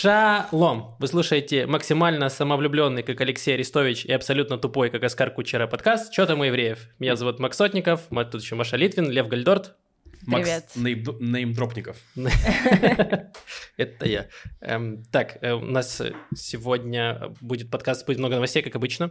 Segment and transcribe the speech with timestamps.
[0.00, 0.94] Шалом!
[1.00, 6.24] Вы слушаете максимально самовлюбленный, как Алексей Арестович, и абсолютно тупой, как Оскар Кучера подкаст «Чё
[6.24, 6.86] там у евреев?».
[7.00, 9.74] Меня зовут Макс Сотников, тут еще Маша Литвин, Лев Гальдорт.
[10.24, 10.70] Привет.
[10.76, 11.96] Макс неймдропников.
[13.76, 14.28] Это я.
[14.60, 16.00] Эм, так, э, у нас
[16.32, 19.10] сегодня будет подкаст, будет много новостей, как обычно.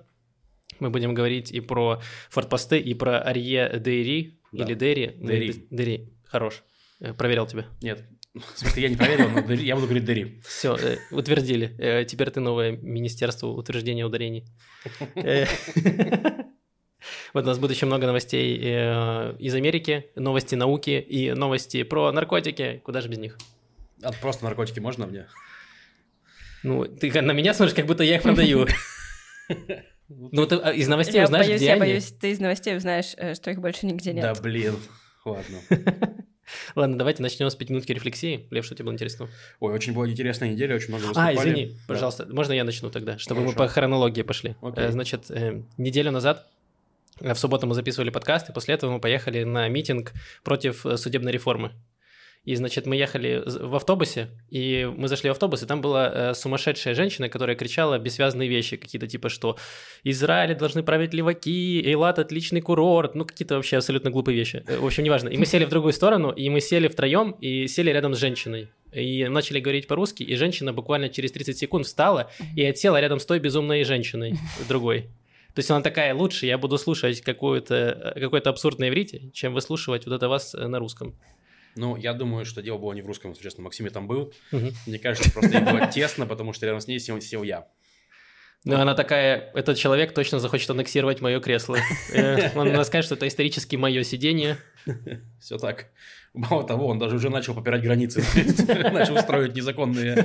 [0.80, 5.18] Мы будем говорить и про фортпосты, и про Арье Дейри, или Дейри.
[5.20, 5.68] Дейри.
[5.70, 6.64] Дейри, хорош.
[7.02, 7.66] Э, проверял тебя.
[7.82, 8.06] Нет,
[8.40, 10.42] в смысле, я не проверил, но я буду говорить Дери.
[10.46, 11.76] Все, э, утвердили.
[11.78, 14.46] Э, теперь ты новое Министерство утверждения ударений.
[15.16, 15.46] Э,
[17.34, 22.82] вот у нас будет еще много новостей из Америки, новости науки и новости про наркотики.
[22.84, 23.38] Куда же без них?
[24.02, 25.28] А просто наркотики можно мне?
[26.64, 28.68] Ну, ты на меня смотришь, как будто я их продаю.
[30.10, 31.82] Ну, ты а, из новостей я узнаешь, где я они?
[31.82, 34.24] боюсь, ты из новостей узнаешь, что их больше нигде нет.
[34.24, 34.78] Да, блин.
[35.26, 35.60] Ладно.
[36.76, 38.46] Ладно, давайте начнем с пяти минутки рефлексии.
[38.52, 39.28] Лев, что тебе было интересно?
[39.60, 41.36] Ой, очень была интересная неделя, очень много А, выступали.
[41.38, 41.74] извини, Да.
[41.88, 43.58] пожалуйста, можно я начну тогда, чтобы мы Хорошо.
[43.66, 44.56] по хронологии пошли.
[44.62, 44.84] Окей.
[44.86, 46.48] Э, Значит, э, неделю назад,
[47.20, 51.32] э, в субботу мы записывали подкаст, и после этого мы поехали на митинг против судебной
[51.32, 51.74] реформы.
[52.48, 56.34] И, значит, мы ехали в автобусе, и мы зашли в автобус, и там была э,
[56.34, 59.58] сумасшедшая женщина, которая кричала бессвязные вещи, какие-то типа, что
[60.06, 64.64] Израиле должны править леваки, Эйлат отличный курорт, ну какие-то вообще абсолютно глупые вещи.
[64.66, 65.28] Э, В общем, неважно.
[65.28, 68.70] И мы сели в другую сторону, и мы сели втроем, и сели рядом с женщиной.
[68.94, 73.26] И начали говорить по-русски, и женщина буквально через 30 секунд встала и отсела рядом с
[73.26, 74.36] той безумной женщиной
[74.70, 75.10] другой.
[75.54, 80.06] То есть она такая, лучше я буду слушать какое-то какой-то абсурд на иврите, чем выслушивать
[80.06, 81.14] вот это вас э, на русском.
[81.78, 83.64] Ну, я думаю, что дело было не в русском, если честно.
[83.64, 84.34] Максиме там был.
[84.52, 84.72] Мгм.
[84.88, 87.68] Мне кажется, просто ей было тесно, потому что рядом с ней сел, сел я.
[88.66, 91.78] Но она такая, этот человек точно захочет аннексировать мое кресло.
[92.12, 94.58] Э, Он скажет, что это исторически мое сидение.
[95.40, 95.88] Все так.
[96.34, 98.24] Мало того, он даже уже начал попирать границы.
[98.68, 100.16] Начал устроить незаконные,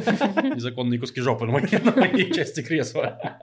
[0.55, 3.39] незаконные куски жопы на моей, на моей части кресла.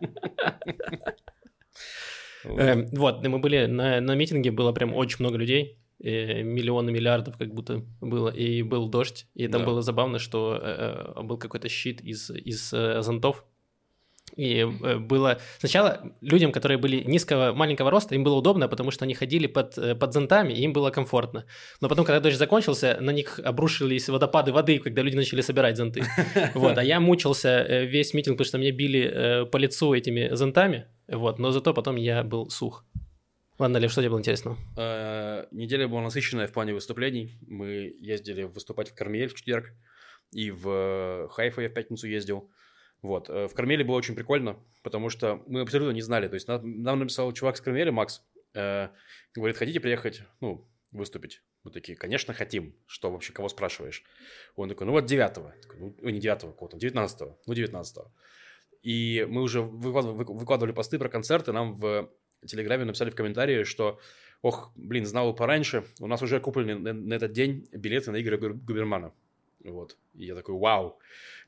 [2.44, 7.54] Э, Вот, мы были на, на митинге, было прям очень много людей, миллионы миллиардов как
[7.54, 9.68] будто было, и был дождь, и там Да.
[9.68, 13.46] было забавно, что э, э, был какой-то щит из, из э, зонтов,
[14.36, 15.40] и э, было...
[15.60, 19.78] Сначала людям, которые были низкого, маленького роста, им было удобно, потому что они ходили под,
[19.78, 21.46] э, под зонтами, и им было комфортно.
[21.82, 26.04] Но потом, когда дождь закончился, на них обрушились водопады воды, когда люди начали собирать зонты.
[26.54, 30.34] Вот, а я мучился э, весь митинг, потому что меня били э, по лицу этими
[30.36, 32.86] зонтами, вот, но зато потом я был сух.
[33.60, 34.56] Ладно, Лев, что тебе было интересно?
[34.78, 37.38] Э, Неделя была насыщенная в плане выступлений.
[37.46, 39.74] Мы ездили выступать в Кармель в четверг,
[40.32, 42.50] и в Хайфа я в пятницу ездил.
[43.02, 43.30] Вот.
[43.30, 46.30] э, В Кармеле было очень прикольно, потому что мы абсолютно не знали.
[46.30, 48.22] То есть нам, нам написал чувак с Кармеля, Макс,
[48.54, 48.88] э,
[49.36, 51.42] говорит, хотите приехать, ну, выступить?
[51.66, 52.74] Мы такие, конечно, хотим.
[52.86, 54.06] Что вообще, кого спрашиваешь?
[54.56, 55.38] Он такой, ну вот 9
[55.78, 57.98] ну, не 9 какого-то, 19 ну 19
[58.84, 62.10] И мы уже выкладывали, выкладывали посты про концерты, нам в
[62.48, 64.00] Телеграме написали в комментарии, что
[64.42, 68.18] ох, блин, знал бы пораньше, у нас уже куплены на, на этот день билеты на
[68.22, 69.14] Губер- Губермана.
[69.64, 69.98] Вот.
[70.16, 71.00] И я такой, вау.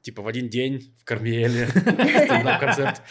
[0.01, 1.67] Типа в один день в Кармеле
[2.59, 3.01] концерт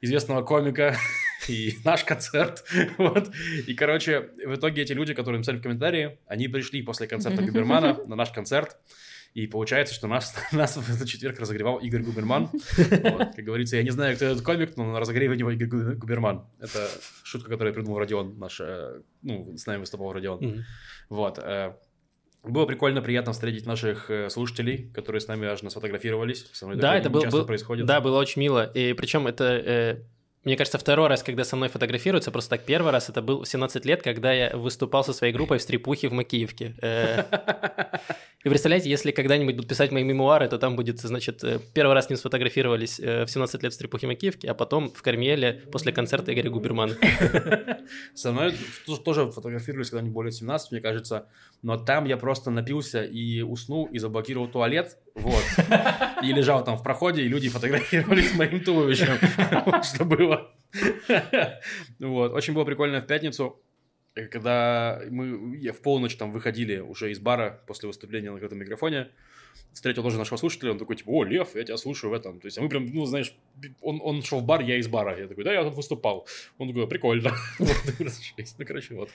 [0.00, 0.96] известного комика
[1.48, 2.64] и наш концерт.
[2.98, 3.30] Вот.
[3.66, 7.98] И, короче, в итоге эти люди, которые написали в комментарии, они пришли после концерта Губермана
[8.06, 8.76] на наш концерт.
[9.34, 12.48] И получается, что нас, нас в четверг разогревал Игорь Губерман.
[12.78, 13.34] Вот.
[13.36, 15.94] Как говорится, я не знаю, кто этот комик, но на разогреве у него Игорь Гу-
[15.96, 16.46] Губерман.
[16.60, 16.88] Это
[17.22, 20.64] шутка, которую придумал Родион, наш, э, ну, с нами выступал Родион.
[21.08, 21.38] Вот.
[21.38, 21.74] э,
[22.42, 26.46] Было прикольно, приятно встретить наших э, слушателей, которые с нами аж сфотографировались.
[26.52, 27.86] Со мной Да, это не был, происходит.
[27.86, 28.64] Да, было очень мило.
[28.64, 30.02] И причем это, э,
[30.44, 33.48] мне кажется, второй раз, когда со мной фотографируются, просто так первый раз, это был в
[33.48, 36.74] 17 лет, когда я выступал со своей группой в стрипухе в Макеевке.
[36.80, 37.24] Э,
[38.44, 42.06] И представляете, если когда-нибудь будут писать мои мемуары, то там будет, значит, э, первый раз
[42.06, 45.90] с ним сфотографировались э, в 17 лет в стрипухе Макеевке, а потом в Кармеле после
[45.90, 46.94] концерта Игоря Губермана.
[48.14, 48.54] Со мной
[49.04, 51.26] тоже- фотографировались, когда мне более 17, мне кажется.
[51.62, 54.98] Но там я просто напился и уснул, и заблокировал туалет.
[55.16, 55.42] Вот.
[56.22, 59.08] И лежал там в проходе, и люди фотографировались с моим туловищем.
[59.66, 60.50] Вот Что было.
[61.98, 62.32] Вот.
[62.32, 63.60] Очень было прикольно в пятницу,
[64.26, 69.08] когда мы я в полночь там выходили уже из бара после выступления на открытом микрофоне.
[69.72, 72.40] Встретил тоже нашего слушателя, он такой, типа, о, Лев, я тебя слушаю в этом.
[72.40, 73.34] То есть, а мы прям, ну, знаешь,
[73.80, 75.18] он, он шел в бар, я из бара.
[75.18, 76.26] Я такой, да, я тут выступал.
[76.58, 77.32] Он такой, прикольно.
[77.58, 79.10] Ну, короче, вот.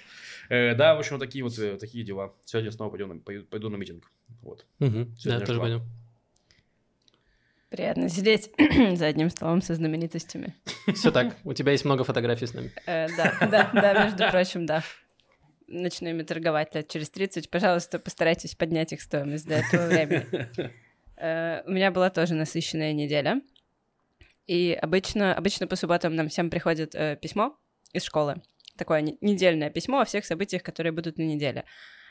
[0.50, 2.34] Э, Да, в общем, такие вот э, такие дела.
[2.46, 4.12] Сегодня снова пойду на, митинг.
[4.42, 4.66] Вот.
[5.26, 5.82] Да, тоже пойдем.
[7.74, 8.52] Приятно сидеть
[9.00, 10.54] за одним столом со знаменитостями.
[10.94, 12.72] Все так, у тебя есть много фотографий с нами.
[12.86, 14.84] Э, да, да, да, между прочим, да.
[15.66, 17.50] Начну ими торговать лет через 30.
[17.50, 20.28] Пожалуйста, постарайтесь поднять их стоимость до этого времени.
[21.18, 23.42] Э, У меня была тоже насыщенная неделя.
[24.46, 27.58] И обычно, обычно по субботам нам всем приходит э, письмо
[27.92, 28.44] из школы.
[28.78, 31.64] Такое не- недельное письмо о всех событиях, которые будут на неделе.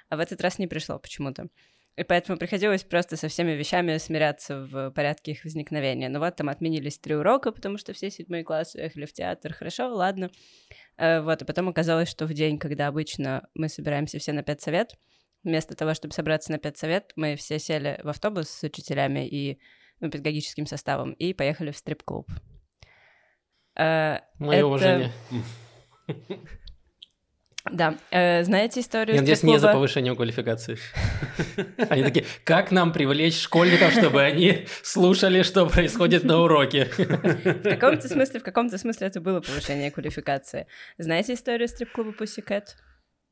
[0.08, 1.46] А в этот раз не пришло почему-то.
[1.96, 6.08] И поэтому приходилось просто со всеми вещами смиряться в порядке их возникновения.
[6.08, 9.52] Ну вот там отменились три урока, потому что все седьмой класс уехали в театр.
[9.52, 10.30] Хорошо, ладно.
[10.96, 14.94] Э, Вот, и потом оказалось, что в день, когда обычно мы собираемся все на педсовет,
[15.44, 19.58] вместо того, чтобы собраться на педсовет, мы все сели в автобус с учителями и
[20.00, 22.26] ну, педагогическим составом и поехали в стрип-клуб.
[23.76, 25.12] Э, Мое Это- уважение.
[27.70, 30.78] Да, э, знаете историю Я надеюсь, не за повышением квалификации.
[31.88, 36.86] Они такие, как нам привлечь школьников, чтобы они слушали, что происходит на уроке?
[36.96, 40.66] В каком-то смысле, в каком-то смысле это было повышение квалификации.
[40.98, 42.64] Знаете историю стрип-клуба Pussycat?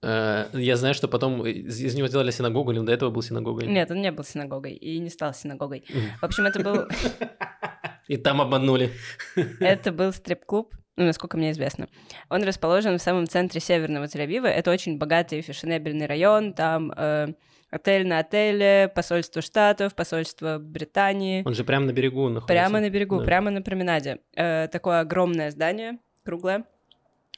[0.02, 3.66] Э, Я знаю, что потом из него сделали синагогу, или он до этого был синагогой.
[3.66, 5.84] Нет, он не был синагогой и не стал синагогой.
[6.20, 6.86] В общем, это был,
[8.06, 8.92] И там обманули.
[9.60, 11.88] это был стрип-клуб, ну, насколько мне известно.
[12.28, 14.48] Он расположен в самом центре северного Тель-Авива.
[14.48, 16.52] Это очень богатый фешенебельный район.
[16.52, 17.28] Там э,
[17.70, 21.42] отель на отеле, посольство Штатов, посольство Британии.
[21.46, 22.46] Он же прямо на берегу находится.
[22.48, 23.24] Прямо на берегу, Да.
[23.24, 24.18] прямо на променаде.
[24.36, 26.64] Э, такое огромное здание, круглое.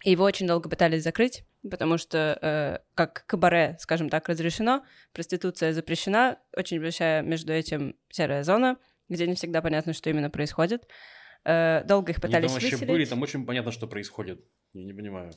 [0.04, 4.82] И его очень долго пытались закрыть, потому что, э, как кабаре, скажем так, разрешено,
[5.12, 8.78] проституция запрещена, очень большая между этим серая зона,
[9.08, 10.88] где не всегда понятно, что именно происходит.
[11.44, 12.88] Э, долго их Они пытались там вообще выселить.
[12.90, 14.44] были, там очень понятно, что происходит.
[14.74, 15.32] Я не понимаю.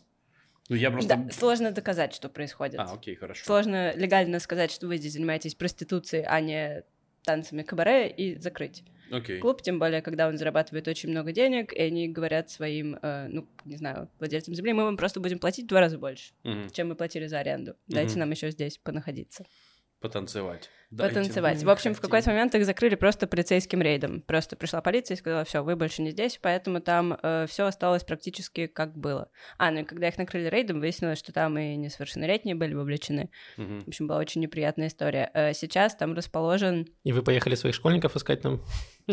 [0.70, 1.16] Ну, я просто...
[1.16, 2.80] Да, сложно доказать, что происходит.
[2.80, 3.44] А, окей, хорошо.
[3.46, 6.84] Сложно легально сказать, что вы здесь занимаетесь проституцией, а не
[7.24, 8.84] танцами кабаре, и закрыть.
[9.12, 9.40] Окей.
[9.40, 13.48] клуб, тем более, когда он зарабатывает очень много денег, и они говорят своим, э, ну,
[13.64, 16.72] не знаю, владельцам земли, мы вам просто будем платить в два раза больше, Мгм.
[16.72, 17.76] чем мы платили за аренду.
[17.88, 18.22] Дайте Мгм.
[18.22, 19.46] нам еще здесь понаходиться.
[20.02, 20.70] Потанцевать.
[20.92, 21.56] Дайте Потанцевать.
[21.58, 22.10] мне В общем, в хотеть.
[22.12, 24.22] какой-то момент их закрыли просто полицейским рейдом.
[24.22, 28.68] Просто пришла полиция и сказала, все, вы больше не здесь, поэтому там все осталось практически
[28.68, 29.30] как было.
[29.58, 33.32] А, ну и когда их накрыли рейдом, выяснилось, что там и несовершеннолетние были вовлечены.
[33.58, 33.82] Мгм.
[33.82, 35.32] В общем, была очень неприятная история.
[35.34, 38.62] Э, Сейчас там расположен И вы поехали своих школьников искать там?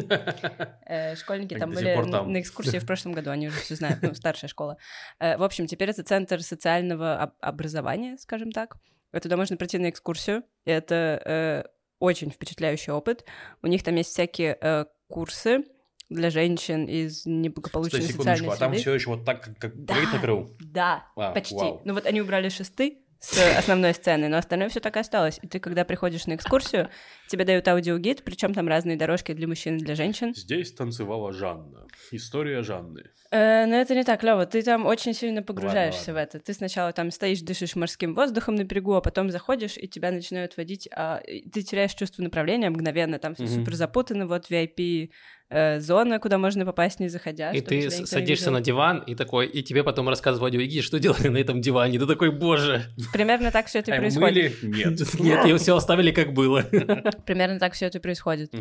[0.87, 4.49] Э, школьники там были на, экскурсии в прошлом году, они уже все знают, ну, старшая
[4.49, 4.77] школа.
[5.19, 8.77] Э, в общем, теперь это центр социального об- образования, скажем так.
[9.21, 10.43] Туда можно прийти на экскурсию.
[10.65, 11.65] Это э,
[11.99, 13.25] очень впечатляющий опыт.
[13.63, 15.65] У них там есть всякие э, курсы
[16.09, 19.85] для женщин из Стой, неблагополучной секундочку, социальной а там все еще вот так, как, как
[19.85, 19.95] Да.
[19.95, 20.51] Грейт накрыл?
[20.61, 21.55] Да, А, почти.
[21.55, 21.81] вау.
[21.85, 25.39] Ну вот они убрали шесты с основной сцены, но остальное все так и осталось.
[25.43, 26.89] И ты, когда приходишь на экскурсию,
[27.29, 30.35] тебе дают аудиогид, причем там разные дорожки для мужчин и для женщин.
[30.35, 31.87] Здесь танцевала Жанна.
[32.11, 33.05] История Жанны.
[33.31, 34.45] Э, но это не так, Лёва.
[34.45, 36.15] Ты там очень сильно погружаешься ладно.
[36.15, 36.39] в это.
[36.41, 40.57] Ты сначала там стоишь, дышишь морским воздухом на берегу, а потом заходишь, и тебя начинают
[40.57, 41.21] водить, а
[41.53, 43.19] ты теряешь чувство направления мгновенно.
[43.21, 43.53] Там все Мгм.
[43.55, 44.27] супер запутано.
[44.27, 45.11] Вот VIP
[45.53, 47.51] э, зона, куда можно попасть, не заходя.
[47.53, 51.39] И ты садишься на диван, и такой, и тебе потом рассказывают аудиогид, что делали на
[51.39, 51.99] этом диване.
[51.99, 52.85] Ты такой, боже.
[53.13, 54.63] Примерно так все это и А происходит.
[54.63, 54.77] мыли?
[54.77, 55.15] Нет.
[55.21, 56.63] Нет, его все оставили как было.
[57.27, 58.53] Примерно так все это происходит.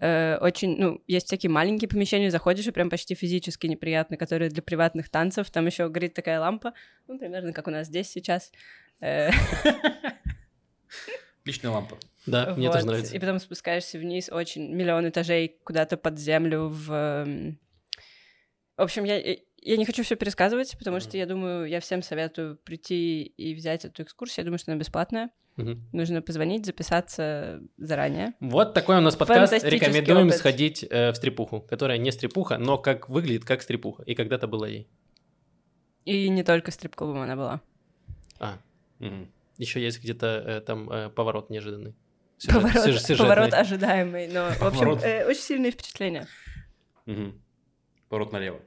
[0.00, 4.62] Э, очень, ну, есть всякие маленькие помещения, заходишь, и прям почти физически неприятно, которые для
[4.62, 5.50] приватных танцев.
[5.50, 6.72] Там еще горит такая лампа,
[7.08, 8.52] ну, примерно как у нас здесь сейчас.
[9.00, 9.30] Э,
[11.42, 11.96] Отличная лампа.
[12.26, 12.74] Да, мне Вот.
[12.74, 13.14] тоже нравится.
[13.14, 16.92] И потом спускаешься вниз, очень миллион этажей куда-то под землю в...
[16.92, 17.58] эм,
[18.76, 22.56] В общем, я, я не хочу все пересказывать, потому что я думаю, я всем советую
[22.58, 24.42] прийти и взять эту экскурсию.
[24.42, 25.30] Я думаю, что она бесплатная.
[25.56, 25.88] Мгм.
[25.92, 28.34] Нужно позвонить, записаться заранее.
[28.40, 29.64] Вот такой у нас подкаст.
[29.64, 30.36] Рекомендуем опыт.
[30.38, 34.02] сходить э, в стрипуху, которая не стрипуха, но как выглядит как стрипуха.
[34.02, 34.86] И когда-то была ей.
[36.04, 37.60] И не только стрип-клубом она была.
[38.38, 38.58] А,
[38.98, 39.32] Мгм.
[39.56, 41.94] еще есть где-то э, там э, поворот неожиданный.
[42.38, 43.16] Сюжет- Поворот, сюж- сюжетный.
[43.24, 45.02] поворот ожидаемый, но, в общем, Поворот.
[45.04, 46.26] э, очень сильные впечатления.
[47.06, 47.40] Мгм.
[48.08, 48.60] Поворот налево.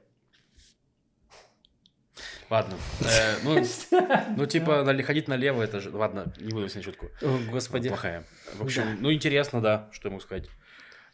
[2.50, 2.76] Ладно.
[3.00, 3.54] Э, ну,
[4.36, 5.90] ну, типа, ходить налево, это же...
[5.90, 7.06] Ладно, не буду снять шутку.
[7.22, 7.88] О, Господи.
[7.88, 8.24] Плохая.
[8.54, 10.48] В общем, ну, интересно, да, что я могу сказать.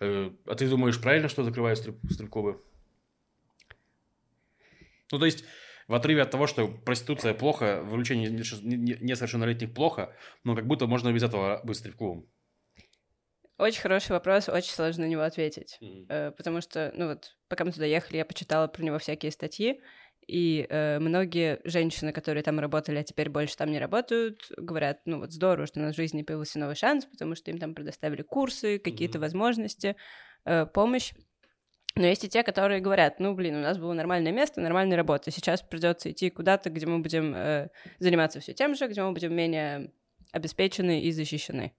[0.01, 2.63] Э, А ты думаешь, правильно, что закрывают стрип- стрип-клубы?
[5.13, 5.45] Ну, то есть,
[5.89, 11.23] в отрыве от того, что проституция плохо, вовлечение несовершеннолетних плохо, но как будто можно без
[11.23, 12.27] этого быть стрип-клубом.
[13.59, 15.79] Очень хороший вопрос, очень сложно на него ответить.
[16.09, 19.81] Э, потому что, ну вот, пока мы туда ехали, я почитала про него всякие статьи,
[20.27, 25.21] и э, многие женщины, которые там работали, а теперь больше там не работают, говорят, ну
[25.21, 28.23] вот здорово, что у нас в жизни появился новый шанс, потому что им там предоставили
[28.23, 29.23] курсы, какие-то Мгм.
[29.23, 29.97] возможности,
[30.45, 31.13] э, помощь.
[31.95, 35.31] Но есть и те, которые говорят, ну, блин, у нас было нормальное место, нормальная работа,
[35.31, 37.69] сейчас придется идти куда-то, где мы будем э,
[38.01, 39.93] заниматься все тем же, где мы будем менее
[40.33, 41.73] обеспечены и защищены.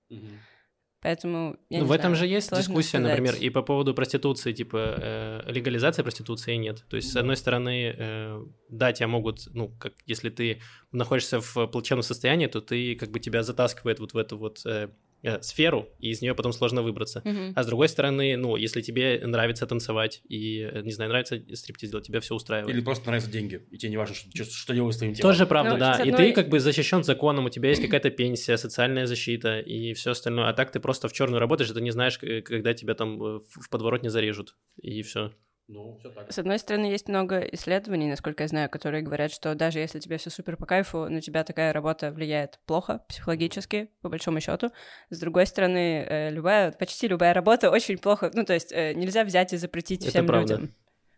[1.02, 3.10] Поэтому, я Ну, в этом знаю, же есть дискуссия, сказать.
[3.20, 6.84] например, и по поводу проституции, типа э, легализация проституции нет.
[6.90, 10.60] То есть, с одной стороны, э, да, тебя могут, ну, как если ты
[10.92, 14.90] находишься в плачевном состоянии, то ты как бы тебя затаскивает вот в эту вот э,
[15.24, 17.22] э, сферу, и из нее потом сложно выбраться.
[17.26, 17.54] Мгм.
[17.56, 21.90] А с другой стороны, ну, если тебе нравится танцевать и, э, не знаю, нравится стриптиз
[21.92, 22.74] делать, тебя все устраивает.
[22.76, 25.32] Или просто нравятся деньги, и тебе не важно, что, что, что делать с твоим телом.
[25.32, 25.94] Тоже правда, Ну, да.
[25.96, 29.60] с И одной- ты как бы защищен законом, у тебя есть какая-то пенсия, социальная защита
[29.60, 30.50] и все остальное.
[30.50, 33.40] А так ты просто в черную работаешь, и ты не знаешь, когда тебя там э,
[33.40, 34.56] в подворотне зарежут.
[34.82, 35.32] И все.
[35.68, 36.32] Ну, все так.
[36.32, 40.18] С одной стороны, есть много исследований, насколько я знаю, которые говорят, что даже если тебе
[40.18, 44.72] все супер по кайфу, на тебя такая работа влияет плохо психологически, по большому счету.
[45.10, 49.26] С другой стороны, э, любая, почти любая работа очень плохо, ну то есть э, нельзя
[49.26, 50.54] взять и запретить Это всем правда.
[50.56, 50.74] людям.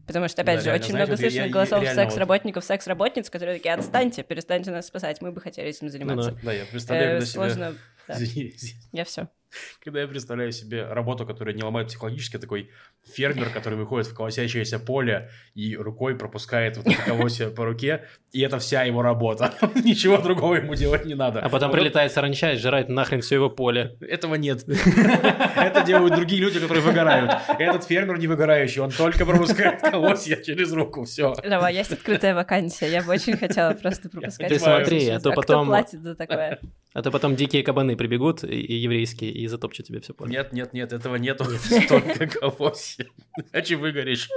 [0.07, 3.57] Потому что, опять Да, же, реально, очень знаете, много слышно я голосов секс-работников, секс-работниц, которые
[3.57, 6.35] такие, отстаньте, перестаньте нас спасать, мы бы хотели этим заниматься.
[6.41, 7.75] Да, я представляю, Э, сложно,
[8.07, 8.15] да.
[8.15, 8.81] Извини, извини.
[8.91, 9.27] я все.
[9.83, 12.69] Когда я представляю себе работу, которая не ломает психологически, такой
[13.03, 18.41] фермер, который выходит в колосящееся поле и рукой пропускает вот это колосье по руке, и
[18.41, 19.53] это вся его работа.
[19.75, 21.39] Ничего другого ему делать не надо.
[21.39, 23.97] А потом Вот прилетает саранча и сжирает нахрен все его поле.
[24.01, 24.63] Этого нет.
[24.67, 27.31] Это делают другие люди, которые выгорают.
[27.57, 31.33] Этот фермер не выгорающий, он только пропускает колосья через руку, все.
[31.43, 34.49] Давай, есть открытая вакансия, я бы очень хотела просто пропускать.
[34.49, 36.59] Ты смотри, а то кто потом- платит за такое?
[36.93, 40.31] А то потом дикие кабаны прибегут, и, еврейские, и затопчут тебе все поле.
[40.31, 41.45] Нет, нет, нет, этого нету.
[41.45, 43.05] Столько колосья.
[43.53, 44.27] Иначе выгоришь.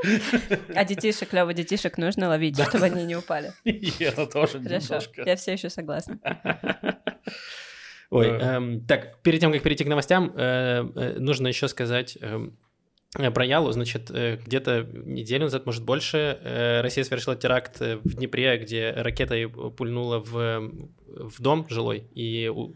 [0.75, 3.53] А детишек, клево детишек нужно ловить, чтобы они не упали.
[3.99, 5.23] И это тоже немножко.
[5.27, 6.19] я все еще согласна.
[8.11, 13.31] Ой, эм, так, перед тем, как перейти к новостям, э, э, нужно еще сказать э,
[13.31, 13.73] про Ялу.
[13.73, 19.49] Значит, э, где-то неделю назад, может больше, э, Россия совершила теракт в Днепре, где ракетой
[19.49, 20.71] пульнула в,
[21.07, 22.75] в дом жилой, и у-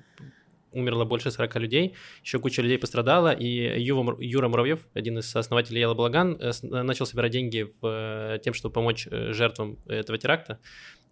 [0.77, 5.81] умерло больше 40 людей, еще куча людей пострадала, и Мур- Юра Муравьев, один из основателей
[5.81, 10.19] Яла Благан, э, с- начал собирать деньги в, э, тем, чтобы помочь э, жертвам этого
[10.19, 10.59] теракта.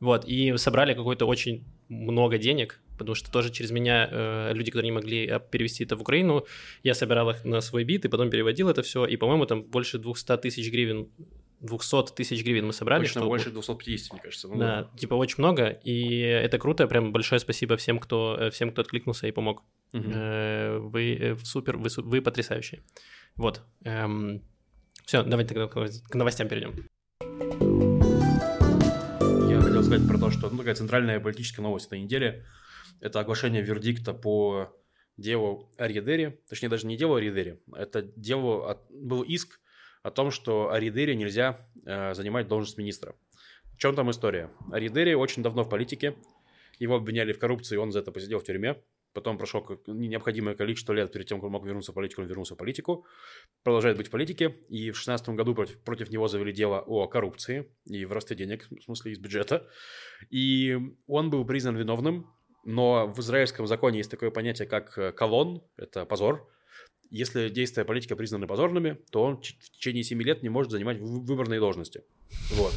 [0.00, 4.90] Вот, и собрали какое-то очень много денег, потому что тоже через меня э, люди, которые
[4.90, 6.44] не могли э, перевести это в Украину,
[6.82, 9.98] я собирал их на свой бит и потом переводил это все, и, по-моему, там больше
[9.98, 11.08] 200 тысяч гривен,
[11.60, 13.02] 200 тысяч гривен мы собрали.
[13.02, 14.48] Точно чтобы- больше 250, мне кажется.
[14.48, 18.70] Ну, да, типа очень много, и это круто, прям большое спасибо всем, кто, э, всем,
[18.70, 19.62] кто откликнулся и помог.
[19.92, 22.82] Э, Вы э, супер, вы, вы потрясающие.
[23.36, 23.62] Вот.
[25.06, 26.88] Все, давайте тогда к к новостям перейдем.
[29.48, 32.44] Я хотел сказать про то, что ну, такая центральная политическая новость этой недели–
[33.00, 34.74] это оглашение вердикта по
[35.16, 39.60] делу Арьедери, точнее даже не делу Арьедери, это дело, от- был иск
[40.04, 43.16] о том, что Арьедери нельзя э, занимать должность министра.
[43.72, 44.50] В чем там история?
[44.70, 46.14] Арьедери очень давно в политике,
[46.78, 48.76] его обвиняли в коррупции, он за это посидел в тюрьме,
[49.14, 52.54] потом как- необходимое количество лет перед тем, как он мог вернуться в политику, он вернулся
[52.54, 53.06] в политику,
[53.62, 57.72] продолжает быть в политике, и в 2016 году против, против него завели дело о коррупции
[57.86, 59.66] и воровстве денег, в смысле из бюджета,
[60.28, 62.30] и он был признан виновным,
[62.66, 66.46] но в израильском законе есть такое понятие, как э, קלון, это позор.
[67.14, 71.20] Если действия политика признаны позорными, то он в течение 7 лет не может занимать вы-
[71.20, 72.02] выборные должности.
[72.50, 72.72] Вот.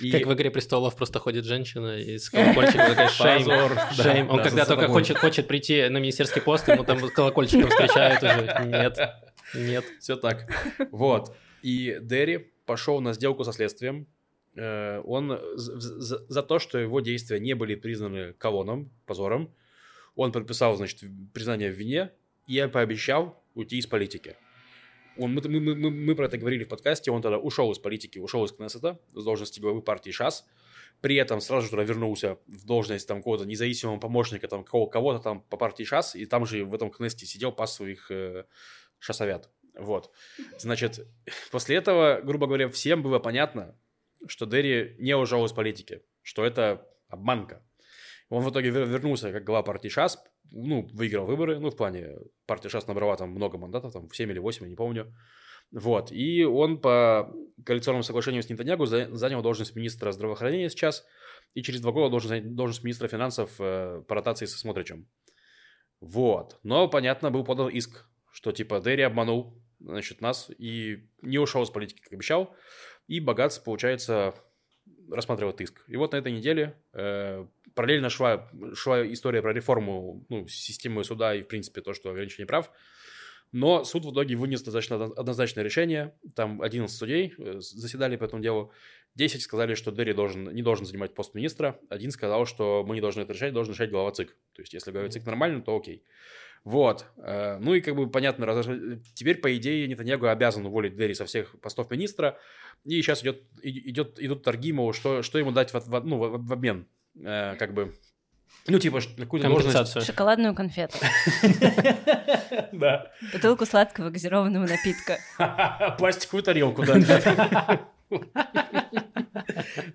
[0.00, 3.38] И- Как в «Игре престолов» просто ходит женщина и с колокольчиком такая «Shame».
[3.44, 4.30] Позор, да, Shame.
[4.30, 8.66] Он да, когда только хочет, хочет прийти на министерский пост, ему там колокольчиком встречают уже.
[8.68, 8.98] Нет,
[9.54, 9.84] нет.
[9.98, 10.46] Все так.
[10.90, 11.34] Вот.
[11.62, 14.06] И Дерри пошел на сделку со следствием.
[14.56, 19.54] Э, Он за, за- за то, что его действия не были признаны колоном, позором,
[20.16, 21.00] он подписал, значит,
[21.32, 22.10] признание в вине
[22.46, 24.36] и пообещал уйти из политики.
[25.16, 28.18] Он, мы, мы- мы- мы про это говорили в подкасте, он тогда ушел из политики,
[28.18, 30.46] ушел из Кнессета с должности главы партии ШАС,
[31.00, 35.18] при этом сразу же туда вернулся в должность там какого-то независимого помощника там кого- кого-то
[35.20, 38.44] там по партии ШАС, и там же в этом Кнессете сидел, пас своих э,
[38.98, 39.50] шасовят.
[39.74, 40.10] Вот.
[40.58, 41.06] Значит,
[41.50, 43.78] после этого, грубо говоря, всем было понятно,
[44.26, 47.64] что Дерри не ушел из политики, что это обманка.
[48.30, 50.22] Он в итоге вер- вернулся как глава партии ШАС,
[50.52, 54.38] ну, выиграл выборы, ну, в плане партия ШАС набрала там много мандатов, там 7 или
[54.38, 55.12] 8, я не помню.
[55.72, 57.32] Вот, и он по
[57.64, 61.04] коалиционному соглашению с Нетаньягу за- занял должность министра здравоохранения сейчас,
[61.54, 65.08] и через два года должен занять должность министра финансов э, по ротации со Смотричем.
[66.00, 71.62] Вот, но, понятно, был подан иск, что типа Дерри обманул, значит, нас и не ушел
[71.62, 72.54] из политики, как обещал,
[73.06, 74.34] и Богатс, получается,
[75.10, 75.82] рассматривает иск.
[75.88, 81.34] И вот на этой неделе э, параллельно шла, шла история про реформу ну, системы суда
[81.34, 82.70] и, в принципе, то, что ограничение прав.
[83.52, 86.14] Но суд в итоге вынес достаточно одно- однозначное решение.
[86.36, 88.72] Там 11 судей э, заседали по этому делу.
[89.16, 91.80] 10 сказали, что Дерри должен, не должен занимать пост министра.
[91.88, 94.36] Один сказал, что мы не должны это решать, должен решать глава ЦИК.
[94.54, 96.04] То есть, если глава ЦИК нормально, то окей.
[96.64, 97.06] Вот.
[97.16, 98.66] Э, ну и как бы понятно, раз...
[99.14, 102.38] теперь, по идее, Нетаньягу обязан уволить Дерри со всех постов министра.
[102.84, 106.46] И сейчас идет, идет, идут торги, мол, что, что ему дать в, в, ну, в,
[106.46, 106.86] в обмен.
[107.22, 107.94] Э, как бы
[108.66, 110.04] ну, типа, какую-то должность.
[110.04, 110.98] Шоколадную конфету.
[112.72, 113.10] Да.
[113.32, 115.18] Бутылку сладкого газированного напитка.
[115.98, 117.80] Пластиковую тарелку, да.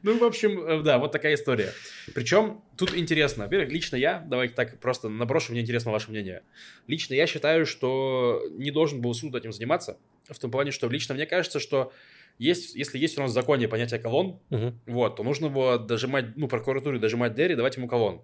[0.03, 1.71] Ну, в общем, э, да, вот такая история.
[2.13, 3.45] Причем тут интересно.
[3.45, 6.43] Во-первых, лично я, давайте так просто наброшу, мне интересно ваше мнение.
[6.87, 9.97] Лично я считаю, что не должен был суд этим заниматься.
[10.29, 11.91] В том плане, что лично мне кажется, что
[12.37, 14.73] есть, если есть у нас в законе понятие колонн, угу.
[14.85, 18.21] вот, то нужно было дожимать, ну, прокуратуре дожимать Дерри, давать ему колонн.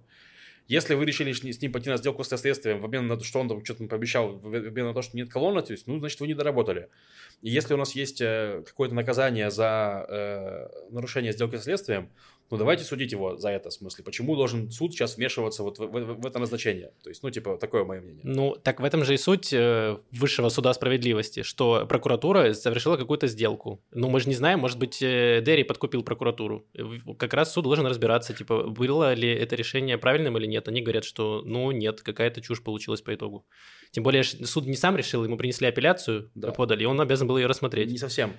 [0.72, 3.42] Если вы решили с ним пойти на сделку с следствием в обмен на то, что
[3.42, 6.22] он там что-то пообещал, в обмен на то, что нет колонны, то есть, ну, значит,
[6.22, 6.88] вы не доработали.
[7.42, 12.10] И если у нас есть э, какое-то наказание за э, нарушение сделки с следствием,
[12.51, 14.03] ну, давайте судить его за это, в смысле.
[14.03, 16.91] Почему должен суд сейчас вмешиваться вот в, в, в это назначение?
[17.01, 18.22] То есть, ну, типа, такое мое мнение.
[18.24, 23.27] Ну, так в этом же и суть э, высшего суда справедливости, что прокуратура совершила какую-то
[23.27, 23.81] сделку.
[23.91, 26.65] Ну, мы же не знаем, может быть, э, Дерри подкупил прокуратуру.
[27.17, 30.67] Как раз суд должен разбираться, типа, было ли это решение правильным или нет.
[30.67, 33.46] Они говорят, что, ну, нет, какая-то чушь получилась по итогу.
[33.91, 36.51] Тем более, суд не сам решил, ему принесли апелляцию, да.
[36.51, 37.89] подали, и он обязан был ее рассмотреть.
[37.89, 38.34] Не совсем.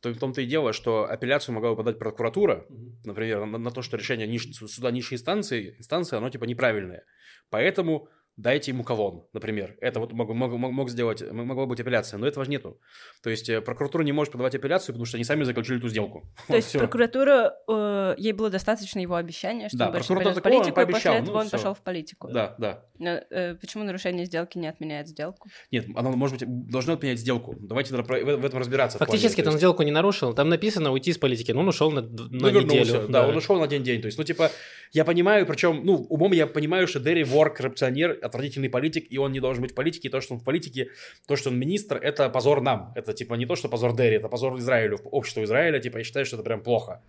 [0.00, 2.64] В том-то и дело, что апелляцию могла бы подать прокуратура,
[3.04, 4.46] например, на, на то, что решение ниж...
[4.54, 7.04] суда низшей инстанции, инстанции, оно типа неправильное.
[7.50, 9.76] Поэтому дайте ему колонн, например.
[9.80, 12.80] Это вот мог, мог, мог сделать, могла быть апелляция, но этого же нету.
[13.22, 16.32] То есть э, прокуратура не может подавать апелляцию, потому что они сами заключили эту сделку.
[16.46, 20.40] То есть прокуратура, э, ей было достаточно его обещания, что да, он больше не в
[20.40, 21.56] политику, пообещал, и после этого ну, он все.
[21.56, 22.28] пошел в политику.
[22.28, 22.84] Да, да.
[22.98, 25.48] Но, э, почему нарушение сделки не отменяет сделку?
[25.72, 27.56] Нет, оно, может быть, должно отменять сделку.
[27.58, 28.98] Давайте в, в этом разбираться.
[28.98, 32.08] Фактически он сделку не нарушил, там написано уйти из политики, но он ушел на, на
[32.30, 33.08] ну, неделю.
[33.08, 34.00] Да, да, он ушел на один день.
[34.00, 34.50] То есть, ну, типа,
[34.92, 39.32] я понимаю, причем, ну, умом я понимаю, что Дерри вор, коррупционер, отвратительный политик, и он
[39.32, 40.90] не должен быть в политике, и то, что он в политике,
[41.26, 42.92] то, что он министр, это позор нам.
[42.94, 46.26] Это типа не то, что позор Дерри, это позор Израилю, обществу Израиля, типа я считаю,
[46.26, 47.02] что это прям плохо.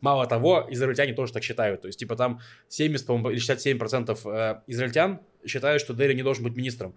[0.00, 1.82] Мало того, израильтяне тоже так считают.
[1.82, 6.44] То есть, типа там 70, по-моему, или 67% э, израильтян считают, что Дерри не должен
[6.44, 6.94] быть министром.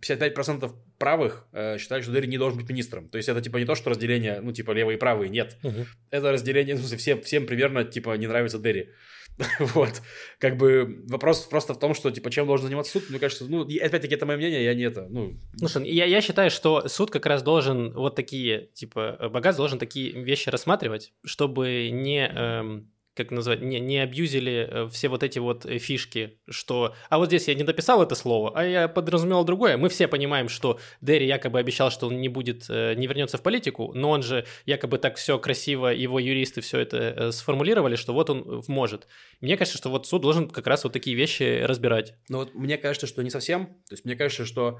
[0.00, 3.08] 55% правых э, считают, что Дерри не должен быть министром.
[3.08, 5.56] То есть это типа не то, что разделение, ну, типа левые и правые, нет.
[5.62, 5.86] Угу.
[6.10, 8.90] Это разделение, ну, всем, всем примерно, типа, не нравится Дерри.
[9.60, 10.02] вот.
[10.38, 13.62] Как бы вопрос просто в том, что, типа, чем должен заниматься суд, мне кажется, ну,
[13.62, 15.38] опять-таки, это мое мнение, я не это, ну...
[15.56, 20.12] Слушай, я, я считаю, что суд как раз должен вот такие, типа, богат должен такие
[20.12, 22.26] вещи рассматривать, чтобы не...
[22.26, 27.18] Эм как назвать, не, не абьюзили э, все вот эти вот э, фишки, что, а
[27.18, 29.76] вот здесь я не дописал это слово, а я подразумевал другое.
[29.76, 33.42] Мы все понимаем, что Дерри якобы обещал, что он не будет, э, не вернется в
[33.42, 38.30] политику, но он же якобы так все красиво, его юристы все это сформулировали, что вот
[38.30, 39.08] он может.
[39.40, 42.14] Мне кажется, что вот суд должен как раз вот такие вещи разбирать.
[42.28, 43.66] Ну вот мне кажется, что не совсем.
[43.88, 44.78] То есть мне кажется, что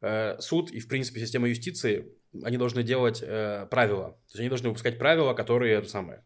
[0.00, 2.06] э, суд и, в принципе, система юстиции,
[2.44, 4.10] они должны делать э, правила.
[4.10, 6.22] То есть они должны выпускать правила, которые это самое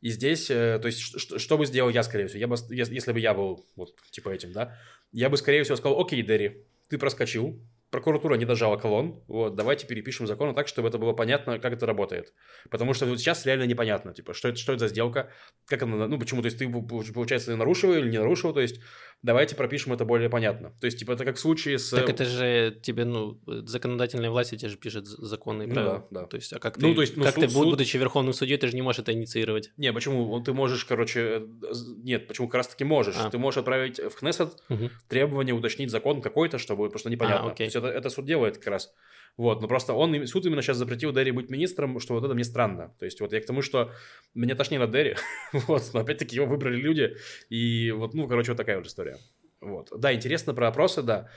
[0.00, 2.40] и здесь, э, то есть, что, что бы сделал я, скорее всего?
[2.40, 4.78] Я бы, если бы я был вот типа этим, да,
[5.12, 9.86] я бы, скорее всего, сказал, окей, Дерри, ты проскочил, прокуратура не дожала колонн, вот, давайте
[9.86, 12.32] перепишем закон так, чтобы это было понятно, как это работает.
[12.70, 15.30] Потому что вот сейчас реально непонятно, типа, что это, что это за сделка,
[15.66, 18.80] как она, ну, почему, то есть ты, получается, нарушил или не нарушил, то есть
[19.22, 20.72] давайте пропишем это более понятно.
[20.80, 21.90] То есть, типа, это как в случае с...
[21.90, 26.06] Так это же тебе, ну, законодательная власть тебе же пишет законы и ну, правила.
[26.10, 26.26] Да, да.
[26.26, 27.70] То есть, а как ну, ты, то есть, ну, как суд, ты, суд...
[27.70, 29.70] будучи верховным судьей, ты же не можешь это инициировать?
[29.76, 30.40] Не, почему?
[30.42, 31.20] Ты можешь, короче...
[31.20, 33.16] Э, нет, почему как раз-таки можешь?
[33.18, 33.30] А.
[33.30, 34.90] Ты можешь отправить в Кнессет угу.
[35.08, 37.48] требование уточнить закон какой-то, чтобы, потому что непонятно.
[37.48, 37.56] А, окей.
[37.56, 38.92] То есть, это, это суд делает как раз.
[39.38, 42.42] Вот, но просто он, суд именно сейчас запретил Дерри быть министром, что вот это мне
[42.42, 42.92] странно.
[42.98, 43.92] То есть вот я к тому, что
[44.34, 45.14] мне тошнит от Дерри,
[45.52, 47.16] вот, но опять-таки его выбрали люди,
[47.48, 49.16] и вот, ну, короче, вот такая вот история.
[49.60, 49.92] Вот.
[49.96, 51.28] Да, интересно про опросы, да,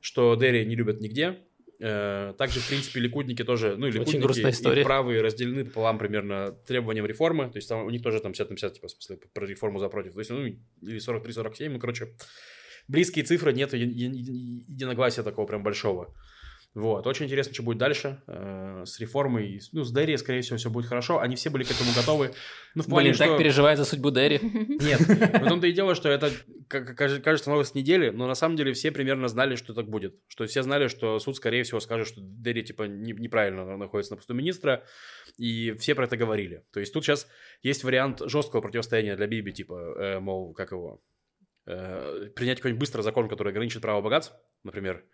[0.00, 1.40] что Дерри не любят нигде,
[1.80, 7.50] э, также, в принципе, ликудники тоже, ну, ликудники и правые разделены пополам примерно требованиям реформы,
[7.50, 9.78] то есть там у них тоже там 50 на 50, типа, в смысле, про реформу
[9.78, 12.08] за против, то есть, ну, или 43-47, ну, короче,
[12.88, 16.14] близкие цифры, нет единогласия такого прям большого.
[16.72, 19.60] Вот, очень интересно, что будет дальше э, с реформой.
[19.72, 21.18] Ну, с Дерри, скорее всего, все будет хорошо.
[21.18, 22.32] Они все были к этому готовы.
[22.76, 23.26] Ну, в плане, Блин, что...
[23.26, 24.38] так переживает за судьбу Дерри.
[24.42, 26.30] Нет, в том-то и дело, что это,
[26.68, 30.14] как, кажется, новость недели, но на самом деле все примерно знали, что так будет.
[30.28, 34.18] Что все знали, что суд, скорее всего, скажет, что Дерри, типа, не, неправильно находится на
[34.18, 34.84] посту министра,
[35.38, 36.62] и все про это говорили.
[36.72, 37.26] То есть тут сейчас
[37.62, 41.02] есть вариант жесткого противостояния для Биби, типа, э, мол, как его,
[41.66, 45.04] э, принять какой-нибудь быстрый закон, который ограничит право богатств, например,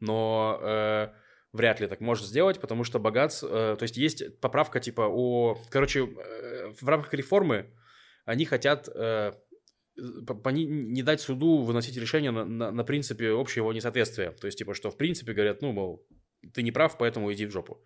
[0.00, 1.08] но э,
[1.52, 5.58] вряд ли так может сделать, потому что богатств, э, то есть есть поправка типа о,
[5.70, 7.70] короче, э, в рамках реформы
[8.24, 9.32] они хотят э,
[9.96, 14.32] не, не дать суду выносить решение на, на, на принципе общего его несоответствия.
[14.32, 16.06] То есть, типа, что в принципе говорят, ну, мол,
[16.52, 17.82] ты не прав, поэтому иди в жопу.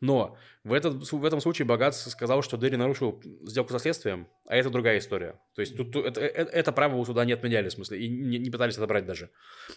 [0.00, 4.56] Но в, этот, в этом случае Богат сказал, что Дерри нарушил сделку со следствием, а
[4.56, 5.40] это другая история.
[5.54, 8.08] То есть тут, тут это, это, это право у суда не отменяли, в смысле, и
[8.08, 9.30] не, не пытались отобрать даже.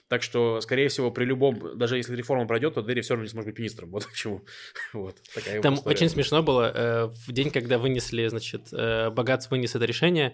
[0.09, 3.29] Так что, скорее всего, при любом, даже если реформа пройдет, то Дерри все равно не
[3.29, 3.91] сможет быть министром.
[3.91, 4.45] Вот к чему.
[4.93, 5.95] Вот такая Там история.
[5.95, 10.33] очень смешно было, э, в день, когда вынесли, значит, э, Богатс вынес это решение, э,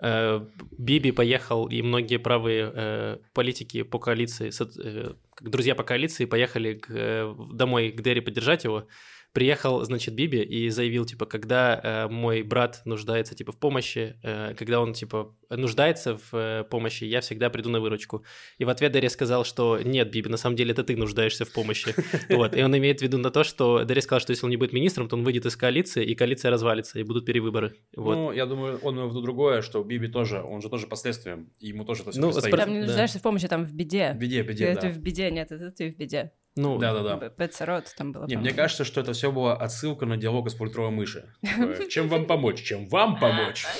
[0.00, 4.50] Биби поехал, и многие правые э, политики по коалиции,
[4.82, 8.86] э, друзья по коалиции, поехали э, домой к Дерри поддержать его.
[9.32, 14.54] Приехал, значит, Биби и заявил, типа, когда э, мой брат нуждается, типа, в помощи, э,
[14.58, 18.24] когда он, типа, нуждается в э, помощи, я всегда приду на выручку.
[18.58, 21.52] И в ответ Дерри сказал, что нет, Биби, на самом деле это ты нуждаешься в
[21.52, 21.94] помощи.
[22.28, 22.56] Вот.
[22.56, 24.72] И он имеет в виду на то, что Дерри сказал, что если он не будет
[24.72, 27.74] министром, то он выйдет из коалиции, и коалиция развалится, и будут перевыборы.
[27.96, 28.14] Вот.
[28.14, 31.52] Ну, я думаю, он имел в виду другое, что Биби тоже, он же тоже последствием,
[31.60, 32.56] и ему тоже это все Ну, предстоит.
[32.56, 32.86] Там не Да.
[32.86, 34.12] нуждаешься в помощи, там в беде.
[34.12, 34.88] В беде, в беде, да.
[34.88, 36.32] в беде, нет, это ты в беде.
[36.56, 37.16] Ну, Да-да-да.
[37.16, 38.26] Б- Бетсерот там было.
[38.26, 41.32] Не, мне кажется, что это все было отсылка на диалог из пультровой мыши.
[41.88, 42.62] Чем вам помочь?
[42.62, 43.66] Чем вам помочь?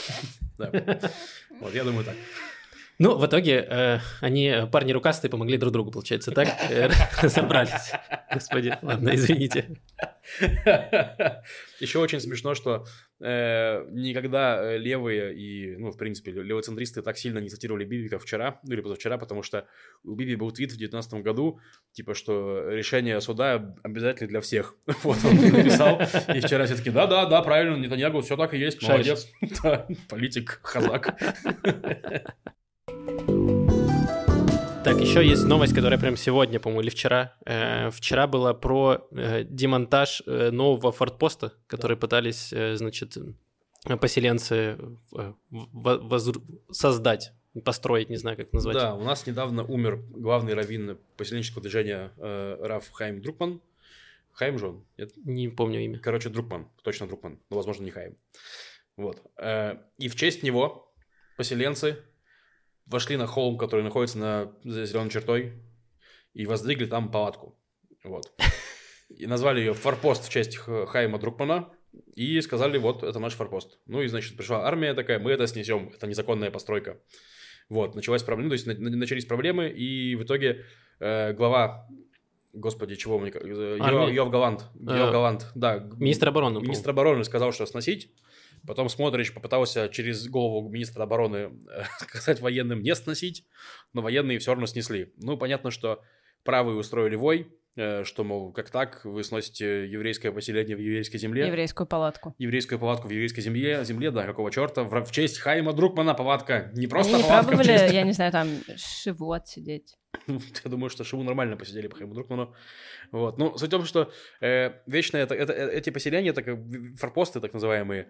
[0.58, 0.70] Да.
[1.58, 2.14] Вот, я думаю так.
[3.02, 6.48] Ну, в итоге э, они, э, парни рукастые, помогли друг другу, получается, так?
[6.70, 6.90] Э,
[7.22, 7.92] Разобрались.
[8.30, 9.80] Господи, ладно, извините.
[11.80, 12.84] Еще очень смешно, что
[13.18, 18.10] э, никогда э, левые и, ну, в принципе, ле- левоцентристы так сильно не цитировали Биби,
[18.10, 19.66] как вчера, ну, или позавчера, потому что
[20.04, 21.58] у Биби был твит в 2019 году,
[21.92, 24.74] типа, что решение суда обязательно для всех.
[25.04, 26.02] Вот он написал,
[26.34, 29.26] и вчера все таки да-да-да, правильно, Нетаньягу, все так и есть, молодец.
[30.10, 31.16] Политик, казак.
[34.82, 37.34] Так, еще есть новость, которая прям сегодня, по-моему, или вчера.
[37.44, 43.16] Э, вчера была про э, демонтаж э, нового фортпоста, который пытались, э, значит,
[44.00, 44.78] поселенцы
[45.14, 48.74] э, возру- создать, построить, не знаю, как назвать.
[48.74, 53.60] Да, у нас недавно умер главный раввин поселенческого движения э, Раф Хайм Друкман.
[54.32, 54.84] Хайм же он?
[54.96, 55.12] Нет?
[55.24, 55.98] Не помню имя.
[55.98, 58.16] Короче, Друкман, точно Друкман, но, возможно, не Хайм.
[58.96, 59.20] Вот.
[59.36, 60.90] Э, И в честь него
[61.36, 61.98] поселенцы
[62.90, 65.52] вошли на холм, который находится на за зеленой чертой,
[66.34, 67.58] и воздвигли там палатку.
[68.04, 68.32] Вот.
[69.08, 71.68] И назвали ее форпост в честь Хайма Друкмана,
[72.14, 73.78] и сказали, вот, это наш форпост.
[73.86, 77.00] Ну и, значит, пришла армия такая, мы это снесем, это незаконная постройка.
[77.68, 80.64] Вот, началась проблема, то есть на- на- начались проблемы, и в итоге
[81.00, 81.88] э, глава,
[82.52, 84.12] господи, чего мне, э, Йо- Армии?
[84.14, 85.78] Йов Галант, Йов Э, Галант, да.
[85.96, 86.60] Министр обороны.
[86.60, 88.12] Министр обороны сказал, что сносить.
[88.66, 91.36] Потом Смотрич попытался через голову министра обороны
[91.68, 93.44] э, сказать военным не сносить,
[93.92, 95.12] но военные все равно снесли.
[95.16, 96.02] Ну, понятно, что
[96.44, 101.46] правые устроили вой, э, что, мол, как так, вы сносите еврейское поселение в еврейской земле,
[101.46, 102.34] Еврейскую палатку.
[102.38, 106.70] еврейскую палатку в еврейской земле, земле, да, какого черта, в, в честь Хайма Друкмана палатка,
[106.74, 109.96] не просто Они не палатка, в пробовали, я не знаю, там шивот сидеть.
[110.64, 112.54] Я думаю, что Шиву нормально посидели по Хайму Друкману.
[113.12, 113.38] Вот.
[113.38, 116.96] Ну, суть в том, что э, вечная, это, это- э, эти поселения, так, как в-
[116.96, 118.06] форпосты так называемые,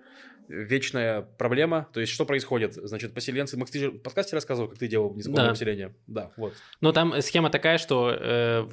[0.49, 1.89] вечная проблема.
[1.93, 2.75] То есть, что происходит?
[2.75, 3.57] Значит, поселенцы...
[3.57, 5.51] Макс, ты же в подкасте рассказывал, как ты делал незаконное Да.
[5.53, 5.95] поселение.
[6.07, 6.55] Да, вот.
[6.81, 8.69] Ну, там схема такая, что э,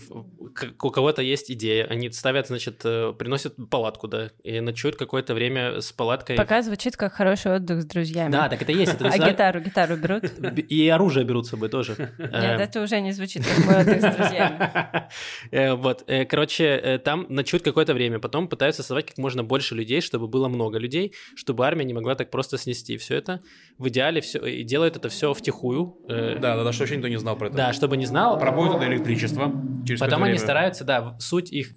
[0.82, 5.80] у кого-то есть идея, они ставят, значит, э, приносят палатку, да, и ночуют какое-то время
[5.82, 6.36] с палаткой.
[6.36, 8.32] Пока звучит как хороший отдых с друзьями.
[8.32, 8.94] Да, так это и есть.
[8.96, 10.24] Это А гитару, гитару берут?
[10.70, 11.96] И оружие берут с собой тоже.
[12.18, 15.08] Нет, Э, это уже не звучит как мой отдых с друзьями.
[15.51, 19.75] Э, Вот, э, короче, э, там ночуют какое-то время, потом пытаются создавать как можно больше
[19.75, 23.41] людей, чтобы было много людей, чтобы армия не могла так просто снести все это.
[23.77, 25.97] В идеале все и делают это все втихую.
[26.08, 27.58] Да, да, да, что вообще никто не знал про это.
[27.58, 28.39] Да, чтобы не знал.
[28.39, 29.51] Проводят это электричество.
[29.86, 31.73] Через Потом они стараются, да, суть их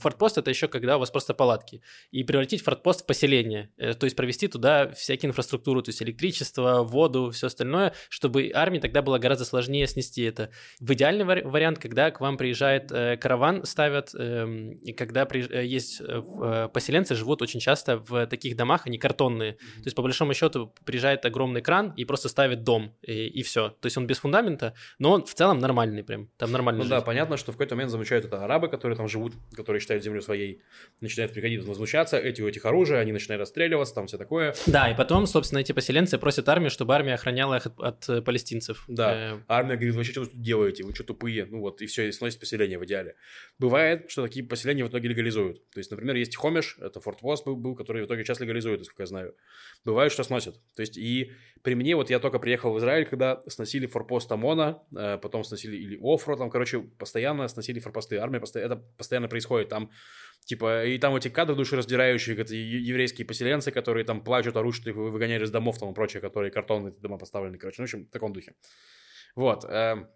[0.00, 4.16] фортпост это еще когда у вас просто палатки и превратить фортпост в поселение, то есть
[4.16, 9.44] провести туда всякие инфраструктуру, то есть электричество, воду, все остальное, чтобы армии тогда было гораздо
[9.44, 10.50] сложнее снести это.
[10.80, 15.46] В идеальный вари- вариант, когда к вам приезжает э, караван, ставят, эм, и когда при-
[15.46, 19.94] э, есть э, э, поселенцы живут очень часто в таких домах, они картонные, то есть
[19.94, 24.06] по большому счету приезжает огромный кран и просто ставит дом и, все, то есть он
[24.06, 27.56] без фундамента, но он в целом нормальный прям, там нормально Ну да, понятно, что в
[27.56, 30.62] какой-то момент замечают это арабы, которые там живут, которые считают землю своей,
[31.02, 34.54] начинают приходить возмущаться, эти у этих оружия, они начинают расстреливаться, там все такое.
[34.66, 38.22] Да, и потом, собственно, эти поселенцы просят армию, чтобы армия охраняла их от, от, э,
[38.22, 38.84] палестинцев.
[38.88, 39.32] Да.
[39.32, 40.69] Э, армия говорит, вообще, что вы тут делаете?
[40.70, 43.16] Делаете, вы что тупые, ну вот, и все, и сносит поселение в идеале.
[43.58, 45.68] Бывает, что такие поселения в итоге легализуют.
[45.70, 48.80] То есть, например, есть Хомиш, это Форт Восс был, был, который в итоге сейчас легализует,
[48.80, 49.36] насколько я знаю.
[49.84, 50.60] Бывает, что сносят.
[50.74, 54.82] То есть, и при мне, вот я только приехал в Израиль, когда сносили форпост ОМОНа,
[54.96, 58.16] э, потом сносили или Офро, там, короче, постоянно сносили форпосты.
[58.16, 59.68] Армия, постоянно, это постоянно происходит.
[59.68, 59.90] Там
[60.44, 64.96] Типа, и там эти кадры душераздирающие, это еврейские поселенцы, которые там плачут, орут, что их
[64.96, 68.10] выгоняли из домов, там и прочее, которые картонные дома поставлены, короче, ну, в общем, в
[68.10, 68.54] таком духе.
[69.36, 69.64] Вот.
[69.64, 70.08] Эм,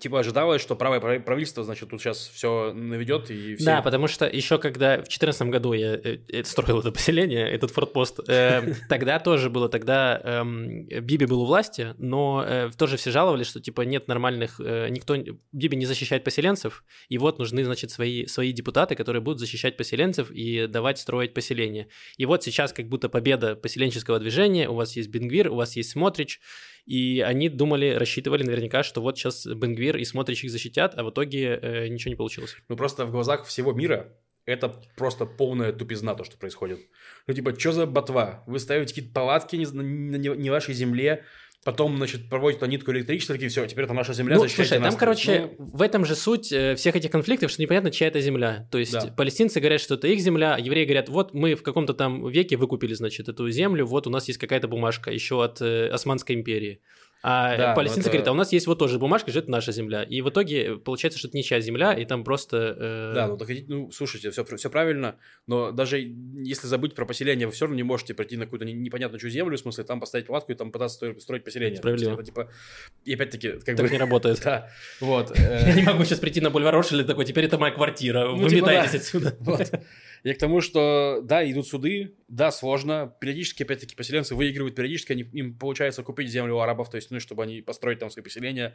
[0.00, 3.64] Типа ожидалось, что правое правительство, значит, тут сейчас все наведет и все...
[3.64, 7.70] Да, потому что еще когда в 2014 году я э, э, строил это поселение, этот
[7.70, 13.10] фортпост, э, тогда тоже было, тогда э, Биби был у власти, но э, тоже все
[13.10, 15.16] жаловались, что типа нет нормальных, э, никто,
[15.52, 20.30] Биби не защищает поселенцев, и вот нужны, значит, свои, свои депутаты, которые будут защищать поселенцев
[20.30, 21.88] и давать строить поселение.
[22.18, 25.92] И вот сейчас как будто победа поселенческого движения, у вас есть Бенгвир, у вас есть
[25.92, 26.40] Смотрич,
[26.88, 31.10] и они думали, рассчитывали наверняка, что вот сейчас Бенгвир и Смотрич их защитят, а в
[31.10, 32.56] итоге э, ничего не получилось.
[32.68, 36.80] Ну просто в глазах всего мира это просто полная тупизна, то, что происходит.
[37.26, 38.42] Ну, типа, что за ботва?
[38.46, 41.24] Вы ставите какие-то палатки не, на, не вашей земле,
[41.64, 44.90] Потом, значит, проводят туда нитку электричества, такие, все, теперь это наша земля, ну, слушай, нас.
[44.90, 45.66] там, короче, ну...
[45.66, 48.68] в этом же суть э, всех этих конфликтов, что непонятно, чья это земля.
[48.70, 49.12] То есть да.
[49.16, 52.56] палестинцы говорят, что это их земля, а евреи говорят, вот мы в каком-то там веке
[52.56, 56.80] выкупили, значит, эту землю, вот у нас есть какая-то бумажка еще от э, Османской империи.
[57.22, 58.10] А да, палестинцы это...
[58.10, 60.04] говорят, а у нас есть вот тоже бумажка, что это наша земля.
[60.04, 62.76] И в итоге получается, что это ничья земля, и там просто...
[62.78, 63.12] Э...
[63.14, 67.52] Да, ну, так, ну слушайте, все, все правильно, но даже если забыть про поселение, вы
[67.52, 70.52] все равно не можете пройти на какую-то непонятную чью землю, в смысле там поставить палатку
[70.52, 71.78] и там пытаться строить поселение.
[71.78, 72.14] Справедливо.
[72.14, 72.50] Это, типа...
[73.04, 73.52] И опять-таки...
[73.52, 73.90] Как так бы...
[73.90, 74.40] не работает.
[74.44, 74.68] да,
[75.00, 75.36] вот.
[75.38, 79.10] Я не могу сейчас прийти на бульвар Рошеля такой, теперь это моя квартира, ну, выметайтесь
[79.10, 79.36] типа, отсюда.
[79.40, 79.72] Вот.
[80.24, 83.14] Я к тому, что, да, идут суды, да, сложно.
[83.20, 87.20] Периодически, опять-таки, поселенцы выигрывают, периодически они, им получается купить землю у арабов, то есть, ну,
[87.20, 88.74] чтобы они построить там свои поселения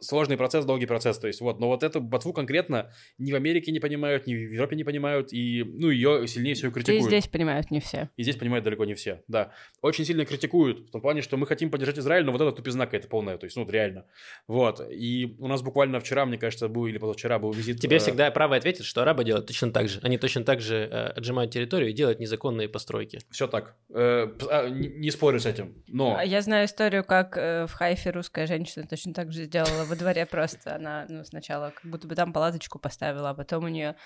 [0.00, 3.70] сложный процесс, долгий процесс, то есть вот, но вот эту ботву конкретно ни в Америке
[3.70, 7.04] не понимают, ни в Европе не понимают, и, ну, ее сильнее всего критикуют.
[7.04, 8.10] И здесь понимают не все.
[8.16, 9.52] И здесь понимают далеко не все, да.
[9.82, 12.86] Очень сильно критикуют, в том плане, что мы хотим поддержать Израиль, но вот это тупизна
[12.86, 14.06] какая-то полная, то есть, ну, реально.
[14.46, 17.80] Вот, и у нас буквально вчера, мне кажется, был, или позавчера был визит...
[17.80, 17.98] Тебе э...
[17.98, 20.00] всегда право ответить, что арабы делают точно так же.
[20.02, 23.20] Они точно так же э, отжимают территорию и делают незаконные постройки.
[23.30, 23.76] Все так.
[23.90, 26.16] Э, а, не, не спорю с этим, но...
[26.16, 29.96] А я знаю историю, как э, в Хайфе русская женщина точно так же сделала во
[29.96, 33.96] дворе просто она, ну, сначала как будто бы там палаточку поставила, а потом у нее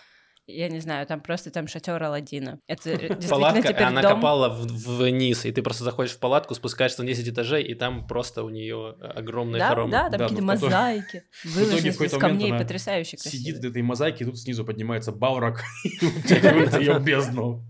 [0.47, 2.61] я не знаю, там просто там шатер Аладдина.
[2.67, 4.17] Это действительно Палатка, теперь она дом...
[4.17, 8.45] копала вниз, и ты просто заходишь в палатку, спускаешься на 10 этажей, и там просто
[8.45, 9.91] у нее огромные да, хоромы.
[9.91, 13.43] Да, там да, какие-то мозаики, выложены из камней, потрясающе красиво.
[13.43, 17.65] Сидит в этой мозаике, и тут снизу поднимается Баурак, и утягивает ее в бездну.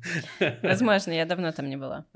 [0.63, 2.07] Возможно, я давно там не была.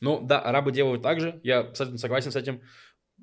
[0.00, 2.62] Ну да, арабы делают так же, я абсолютно согласен с этим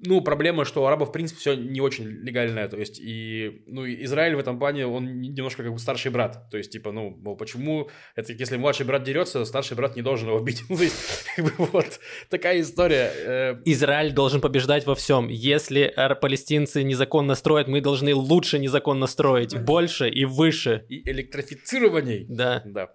[0.06, 3.86] ну, проблема, что у арабов, в принципе, все не очень легальное, то есть, и, ну,
[3.86, 7.38] Израиль в этом плане, он немножко как бы старший брат, то есть, типа, ну, мол,
[7.38, 11.26] почему, это если младший брат дерется, старший брат не должен его бить, ну, то есть,
[11.36, 13.12] как бы, вот, такая история.
[13.16, 13.56] Э.
[13.66, 20.10] Израиль должен побеждать во всем, если палестинцы незаконно строят, мы должны лучше незаконно строить, больше
[20.10, 20.86] и выше.
[20.90, 22.26] И электрифицированней.
[22.28, 22.62] Да.
[22.66, 22.90] Да.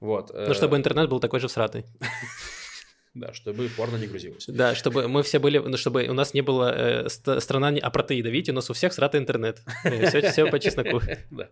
[0.00, 0.30] Вот.
[0.32, 0.78] Ну, чтобы э.
[0.78, 1.84] интернет был такой же всратый.
[3.14, 4.46] Да, чтобы порно не грузилось.
[4.46, 8.30] Да, чтобы мы все были, ну, чтобы у нас не было э, страна не апартеида.
[8.30, 9.60] Видите, у нас у всех сратый интернет.
[9.82, 11.00] Все, э, все по чесноку.
[11.30, 11.48] Да.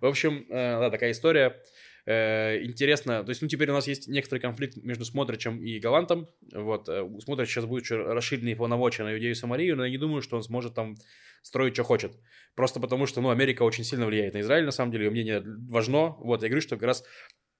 [0.00, 1.56] В общем, э, да, такая история.
[2.04, 6.28] Э, интересно, то есть, ну, теперь у нас есть некоторый конфликт между Смотричем и Галантом.
[6.52, 10.36] Вот, у Смотрича сейчас будет расширенные полномочия на Иудею Самарию, но я не думаю, что
[10.36, 10.96] он сможет там
[11.42, 12.12] строить, что хочет.
[12.54, 15.42] Просто потому, что, ну, Америка очень сильно влияет на Израиль, на самом деле, ее мнение
[15.68, 16.16] важно.
[16.18, 17.04] Вот, я говорю, что как раз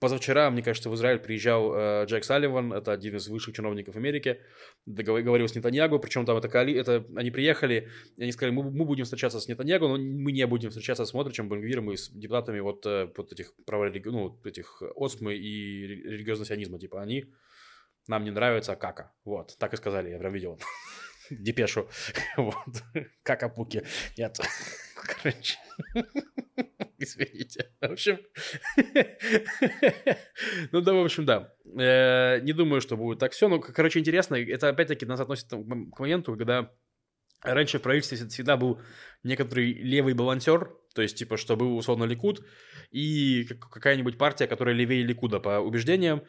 [0.03, 4.41] Позавчера, мне кажется, в Израиль приезжал э, Джек Салливан, это один из высших чиновников Америки,
[4.85, 9.05] договорил с Нетаньягу, причем там это, это они приехали, и они сказали, мы, мы будем
[9.05, 12.85] встречаться с Нетаньягу, но мы не будем встречаться с Модричем, Бенгвиром и с депутатами вот,
[12.85, 17.27] э, вот этих права ну, этих осмы и религиозного сионизма, типа они
[18.09, 19.13] нам не нравятся кака.
[19.25, 20.59] Вот, так и сказали, я прям видел
[21.31, 21.89] депешу.
[22.37, 22.83] Вот.
[23.23, 23.85] Как опуки.
[24.19, 24.37] Нет.
[25.23, 25.59] Короче.
[27.05, 27.71] Извините.
[27.81, 28.19] В общем.
[30.73, 31.53] ну да, в общем, да.
[31.79, 33.49] Э, не думаю, что будет так все.
[33.49, 34.37] Но, короче, интересно.
[34.37, 36.71] Это опять-таки нас относит к моменту, когда
[37.43, 38.81] раньше в правительстве всегда был
[39.25, 42.45] некоторый левый балансер, то есть, типа, что был условно Ликуд,
[42.91, 46.23] и какая-нибудь партия, которая левее Ликуда по убеждениям,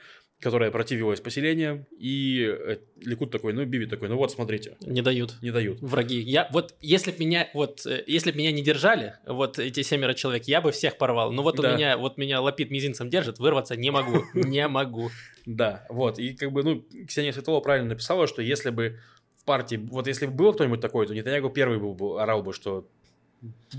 [0.43, 4.77] которая противилась поселениям, и э, Ликут такой, ну, Биби такой, ну вот, смотрите.
[4.81, 5.35] Не дают.
[5.41, 5.79] Не дают.
[5.81, 6.19] Враги.
[6.19, 10.13] Я, вот, если бы меня, вот, э, если бы меня не держали, вот эти семеро
[10.13, 11.31] человек, я бы всех порвал.
[11.31, 11.71] Но вот да.
[11.71, 15.09] у меня, вот меня лапид мизинцем держит, вырваться не могу, не могу.
[15.45, 18.99] Да, вот, и как бы, ну, Ксения Светлова правильно написала, что если бы
[19.45, 22.87] партии, вот если бы был кто-нибудь такой, то Нетаньягу первый был бы, орал бы, что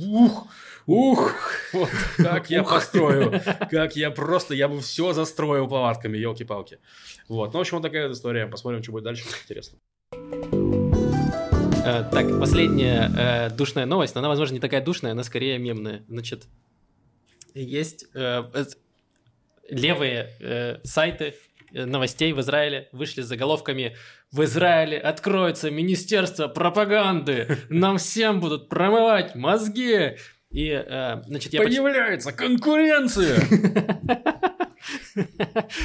[0.00, 0.46] ух,
[0.86, 1.32] ух,
[1.72, 6.78] вот как я построю, как я просто, я бы все застроил плаватками, елки-палки.
[7.28, 9.78] Вот, ну, в общем, вот такая история, посмотрим, что будет дальше, интересно.
[11.86, 16.02] Э, Так, последняя э, душная новость, но она, возможно, не такая душная, она скорее мемная.
[16.08, 16.46] Значит,
[17.54, 18.64] есть э, э,
[19.68, 21.34] левые э, сайты
[21.72, 23.96] э, новостей в Израиле вышли с заголовками
[24.34, 27.58] «В Израиле откроется Министерство пропаганды!
[27.68, 30.16] Нам всем будут промывать мозги!»
[30.50, 33.38] И, э, значит, я поч- Появляется конкуренция!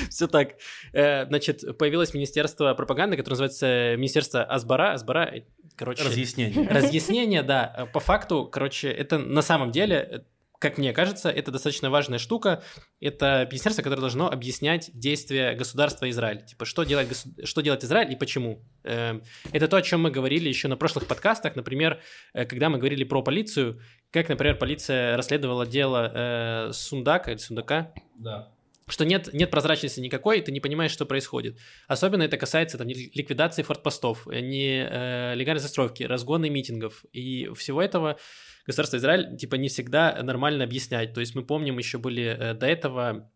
[0.09, 0.55] Все так.
[0.93, 4.93] Э, Значит, появилось Министерство пропаганды, которое называется Министерство Асбара.
[4.93, 5.41] Асбара, э,
[5.75, 6.03] короче...
[6.03, 6.67] Разъяснение.
[6.67, 7.87] Разъяснение, да.
[7.93, 10.25] По факту, короче, это на самом деле,
[10.59, 12.61] как мне кажется, это достаточно важная штука.
[12.99, 16.45] Это министерство, которое должно объяснять действия государства Израиль.
[16.45, 18.61] Типа, что делать, что делать Израиль и почему.
[18.83, 21.55] Эм, Это то, о чем мы говорили еще на прошлых подкастах.
[21.55, 22.01] Например,
[22.33, 23.79] э, когда мы говорили про полицию,
[24.11, 28.51] как, например, полиция расследовала дело э, Сундака или Сундака, Да.
[28.89, 31.57] Что нет, нет прозрачности никакой, ты не понимаешь, что происходит.
[31.87, 37.05] Особенно это касается там, ли- ликвидации фортпостов, не э, легальной застройки, разгона митингов.
[37.11, 38.17] И всего этого
[38.65, 41.13] государство Израиль типа не всегда нормально объяснять.
[41.13, 43.31] То есть мы помним, еще были э, до этого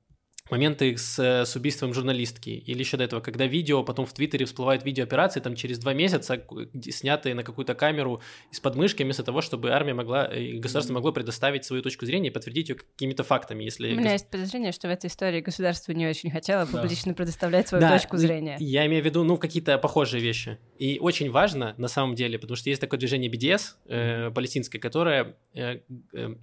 [0.50, 4.46] моменты с, э, с убийством журналистки, или еще до этого, когда видео, потом в Твиттере
[4.46, 6.46] всплывают видео операции, там через два месяца,
[6.92, 11.12] снятые на какую-то камеру из подмышки, вместо того, чтобы армия могла, э, и государство могло
[11.12, 13.94] предоставить свою точку зрения и подтвердить ее какими-то фактами, если...
[13.94, 16.82] У меня есть подозрение, что в этой истории государство не очень хотело Да.
[16.82, 18.58] публично предоставлять свою Да, точку зрения.
[18.60, 20.58] Я имею в виду, ну, какие-то похожие вещи.
[20.78, 25.36] И очень важно, на самом деле, потому что есть такое движение BDS, э, палестинское, которое,
[25.56, 25.80] э,
[26.14, 26.36] э,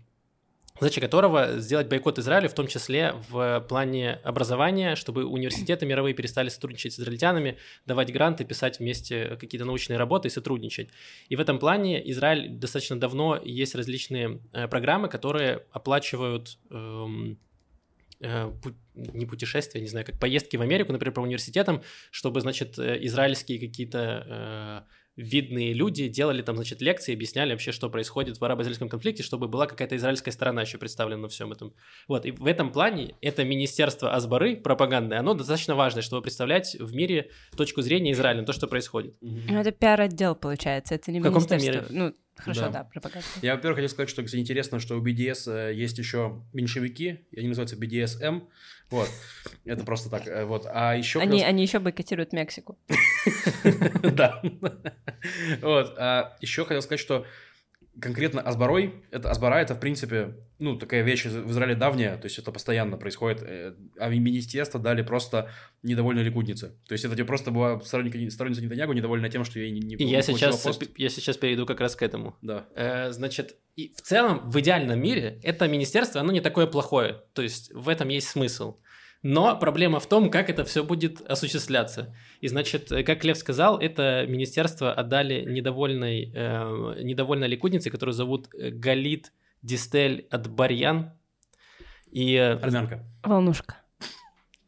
[0.81, 6.49] задача которого сделать бойкот Израиля, в том числе в плане образования, чтобы университеты мировые перестали
[6.49, 10.89] сотрудничать с израильтянами, давать гранты, писать вместе какие-то научные работы и сотрудничать.
[11.29, 17.39] И в этом плане Израиль достаточно давно есть различные э, программы, которые оплачивают эм,
[18.21, 18.51] э,
[18.95, 23.59] не путешествия, не знаю, как поездки в Америку, например, по университетам, чтобы, значит, э, израильские
[23.59, 29.23] какие-то э, видные люди делали там, значит, лекции, объясняли вообще, что происходит в арабо-израильском конфликте,
[29.23, 31.75] чтобы была какая-то израильская сторона еще представлена на всем этом.
[32.09, 36.95] Вот, и в этом плане это министерство Асбары, пропаганды, оно достаточно важное, чтобы представлять в
[36.95, 39.15] мире точку зрения Израиля на то, что происходит.
[39.21, 41.95] Ну, это пиар-отдел, получается, это не В каком-то министерство.
[41.95, 42.69] Ну, хорошо, Да.
[42.71, 43.27] да, пропаганда.
[43.43, 47.39] Я, во-первых, хотел сказать, что, кстати, интересно, что у BDS э, есть еще меньшевики, и
[47.39, 48.43] они называются BDSM.
[48.91, 49.09] Вот.
[49.65, 50.27] Это просто так.
[50.27, 50.67] э, Вот.
[50.69, 51.21] А еще...
[51.21, 52.79] Они, они еще бойкотируют Мексику.
[54.03, 54.43] Да.
[55.61, 55.95] Вот.
[55.99, 57.27] А еще хотел сказать, что
[58.01, 62.39] конкретно Асбарой, это Асбара, это, в принципе, ну, такая вещь в Израиле давняя, то есть
[62.39, 65.51] это постоянно происходит, э, а министерство дали просто
[65.83, 66.75] недовольной ликуднице.
[66.87, 69.95] То есть это тебе просто была сторонника, сторонница Нетаньягу недовольна тем, что ей не, не
[69.95, 70.83] И я сейчас, пост.
[70.97, 72.37] я сейчас перейду как раз к этому.
[72.43, 72.67] Да.
[72.75, 77.23] Э, Значит, и в целом, в идеальном мире, это министерство, оно не такое плохое.
[77.33, 78.77] То есть в этом есть смысл.
[79.23, 82.15] Но проблема в том, как это все будет осуществляться.
[82.41, 88.49] И, значит, э, как Лев сказал, это министерство отдали недовольной, э, недовольной ликуднице, которую зовут
[88.55, 91.13] э, Галит Дистель Адбарьян.
[92.11, 92.35] И...
[92.35, 93.05] э, Армянка.
[93.23, 93.77] Волнушка.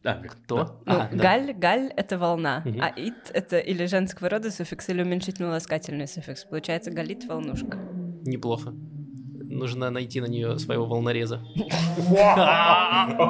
[0.03, 0.15] Да.
[0.17, 0.83] Кто?
[0.85, 1.17] Ну, А, да.
[1.17, 2.81] галь, галь— это волна, Мгм.
[2.83, 6.45] а ит— это или женского рода суффикс, или уменьшительно-ласкательный суффикс.
[6.45, 7.79] Получается галит— волнушка.
[8.25, 8.75] Неплохо.
[9.53, 11.45] Нужно найти на нее своего волнореза.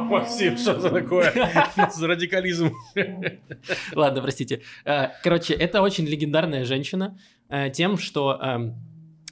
[0.09, 1.33] Максим, что это такое?
[1.93, 2.73] За радикализм.
[3.93, 4.63] Ладно, простите.
[4.85, 8.77] Э, Короче, это очень легендарная женщина э, тем, что эм,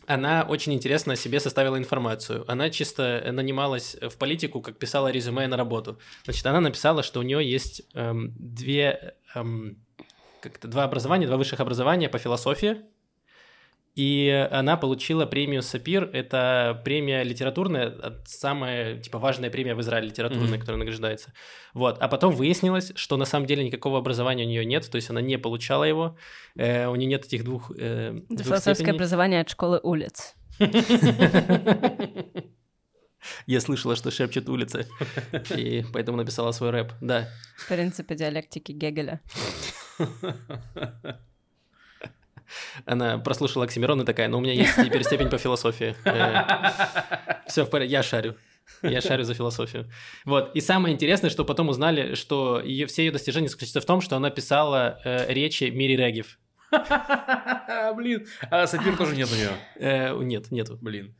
[0.06, 2.44] она очень интересно о себе составила информацию.
[2.50, 5.98] Она чисто нанималась в политику, как писала резюме на работу.
[6.24, 9.78] Значит, она написала, что у нее есть эм, две, эм,
[10.40, 12.78] как-то два образования, два высших образования по философии.
[13.96, 16.04] И она получила премию Сапир.
[16.12, 20.60] Это премия литературная, от- самая типа важная премия в Израиле литературная, Мгм.
[20.60, 21.32] которая награждается.
[21.74, 21.98] Вот.
[22.00, 25.20] А потом выяснилось, что на самом деле никакого образования у нее нет, то есть она
[25.20, 26.16] не получала его.
[26.56, 28.96] Э, у нее нет этих двух, э, двух философское степеней.
[28.96, 30.34] образование от школы улиц.
[33.46, 34.86] Я слышала, что шепчет улицы,
[35.56, 36.92] и поэтому написала свой рэп.
[37.02, 37.28] Да.
[37.68, 39.20] Принципы диалектики Гегеля.
[42.86, 45.94] Она прослушала Оксимирон и такая, ну у меня есть теперь степень по философии.
[47.48, 48.36] Все в порядке, я шарю.
[48.82, 49.90] Я шарю за философию.
[50.24, 50.54] Вот.
[50.54, 54.16] И самое интересное, что потом узнали, что её- все ее достижения заключаются в том, что
[54.16, 56.38] она писала э, речи Мири Регев.
[57.96, 58.26] Блин.
[58.50, 59.50] А сапир тоже нет у нее.
[59.76, 60.78] Э, нет, нету.
[60.80, 61.16] Блин.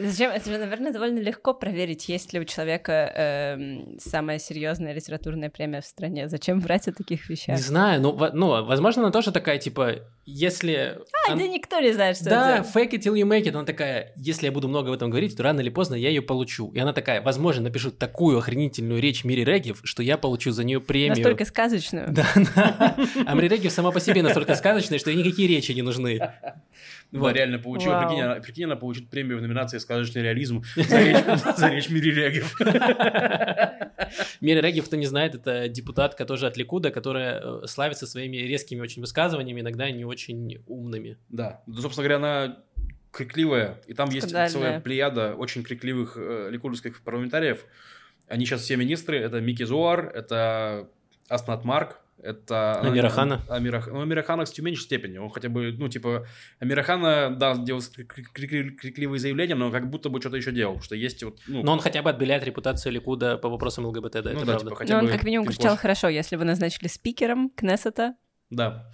[0.00, 0.30] Зачем?
[0.30, 5.82] Это же, наверное, довольно легко проверить, есть ли у человека эм, самая серьезная литературная премия
[5.82, 6.28] в стране.
[6.28, 7.56] Зачем врать о таких вещах?
[7.56, 10.98] Не знаю, ну, ну, возможно, она тоже такая, типа, если...
[11.28, 12.68] А, он- да никто не знает, что Да, это.
[12.68, 13.50] fake it till you make it.
[13.50, 16.22] Она такая, если я буду много об этом говорить, то рано или поздно я ее
[16.22, 16.70] получу.
[16.70, 20.80] И она такая, возможно, напишу такую охренительную речь Мири Регев, что я получу за нее
[20.80, 21.10] премию.
[21.10, 22.06] Настолько сказочную.
[22.10, 22.26] Да,
[22.56, 22.96] да.
[23.26, 26.20] А Мири Регев сама по себе настолько сказочная, что ей никакие речи не нужны.
[27.12, 27.34] Вот.
[27.34, 32.60] Реально получила, прикинь, она получит премию в номинации «Сказочный реализм» за речь, Мири Регев.
[34.40, 38.80] Мири Регев, кто не знает, это депутатка тоже от Ликуда, которая э, славится своими резкими
[38.80, 41.18] очень высказываниями, иногда не очень умными.
[41.28, 42.58] Да, ну, собственно говоря, она
[43.10, 47.64] крикливая, и там есть целая плеяда очень крикливых э, ликудовских парламентариев.
[48.28, 50.88] Они сейчас все министры, это Микки Зуар, это
[51.28, 52.80] Аснат Марк, это...
[52.80, 53.42] Амирахана.
[53.48, 53.88] Амирах...
[53.88, 55.18] Ну, Амирахана, кстати, в меньшей степени.
[55.18, 56.26] Он хотя бы, ну, типа,
[56.58, 60.94] Амирахана, да, делал крик- крик- крикливые заявления, но как будто бы что-то еще делал, что
[60.94, 64.30] есть вот, ну, Но он хотя бы отбеляет репутацию Ликуда по вопросам ЛГБТ, да, ну
[64.30, 64.64] это да, правда.
[64.64, 68.14] типа, хотя Но он бы как минимум кричал хорошо, если вы назначили спикером Кнессета.
[68.50, 68.90] Да.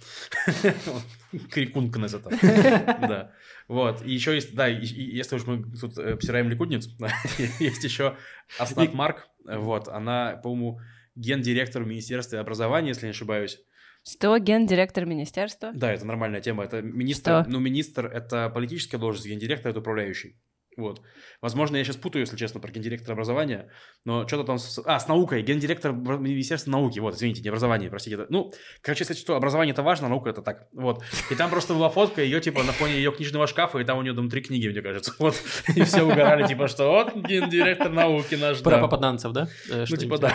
[1.51, 2.29] Крикун Кнессета.
[3.07, 3.31] Да.
[3.67, 4.05] Вот.
[4.05, 6.89] И еще есть, да, если уж мы тут э, обсираем ликудниц,
[7.59, 8.15] есть еще
[8.59, 9.27] Аснат Марк.
[9.43, 9.87] Вот.
[9.87, 10.79] Она, по-моему,
[11.17, 13.59] гендиректор Министерства образования, если не ошибаюсь.
[14.07, 15.71] Что гендиректор министерства?
[15.73, 16.63] Да, это нормальная тема.
[16.63, 17.45] Это министр, Что?
[17.49, 20.37] ну, министр— это политическая должность, гендиректор— это управляющий.
[20.77, 21.01] Вот.
[21.41, 23.67] Возможно, я сейчас путаю, если честно, про гендиректора образования,
[24.05, 24.59] но что-то там...
[24.59, 24.79] С...
[24.85, 25.41] А, с наукой.
[25.41, 26.99] Гендиректор Министерства науки.
[26.99, 28.15] Вот, извините, не образование, простите.
[28.15, 30.67] Это- Ну, короче, сказать, что образование это важно, а наука это так.
[30.73, 31.03] Вот.
[31.31, 34.03] И там просто была фотка ее, типа, на фоне ее книжного шкафа, и там у
[34.03, 35.13] нее там три книги, мне кажется.
[35.19, 35.35] Вот.
[35.75, 38.61] И все угорали, типа, что вот гендиректор науки наш.
[38.61, 38.81] Про да.
[38.81, 39.47] попаданцев, да?
[39.71, 40.33] Э, Ну, типа, да.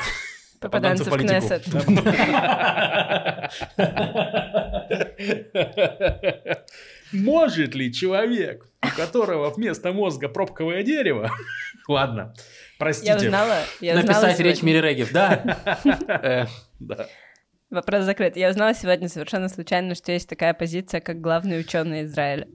[0.63, 1.41] Попаданцев в политику.
[1.41, 1.67] Кнессет.
[7.13, 11.31] Может ли человек, у которого вместо мозга пробковое дерево...
[11.89, 12.33] Ладно,
[12.79, 13.11] простите.
[13.11, 15.59] Я узнала, я Написать речь Мири Регев, да.
[16.09, 16.47] Э,
[16.79, 17.07] Да.
[17.71, 18.37] Вопрос закрыт.
[18.37, 22.47] Я узнала сегодня совершенно случайно, что есть такая позиция, как главный ученый Израиля.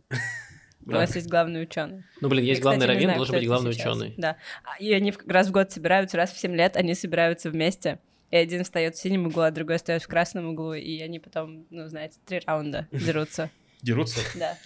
[0.87, 2.03] У нас есть главный ученый.
[2.21, 3.95] Ну, блин, есть Я, главный раввин, знаю, должен быть главный сейчас.
[3.95, 4.13] ученый.
[4.17, 4.37] Да.
[4.79, 7.99] И они раз в год собираются, раз в 7 лет они собираются вместе.
[8.31, 11.65] И один встает в синем углу, а другой встает в красном углу, и они потом,
[11.69, 13.49] ну, знаете, три раунда дерутся.
[13.81, 14.19] Дерутся.
[14.35, 14.57] Да.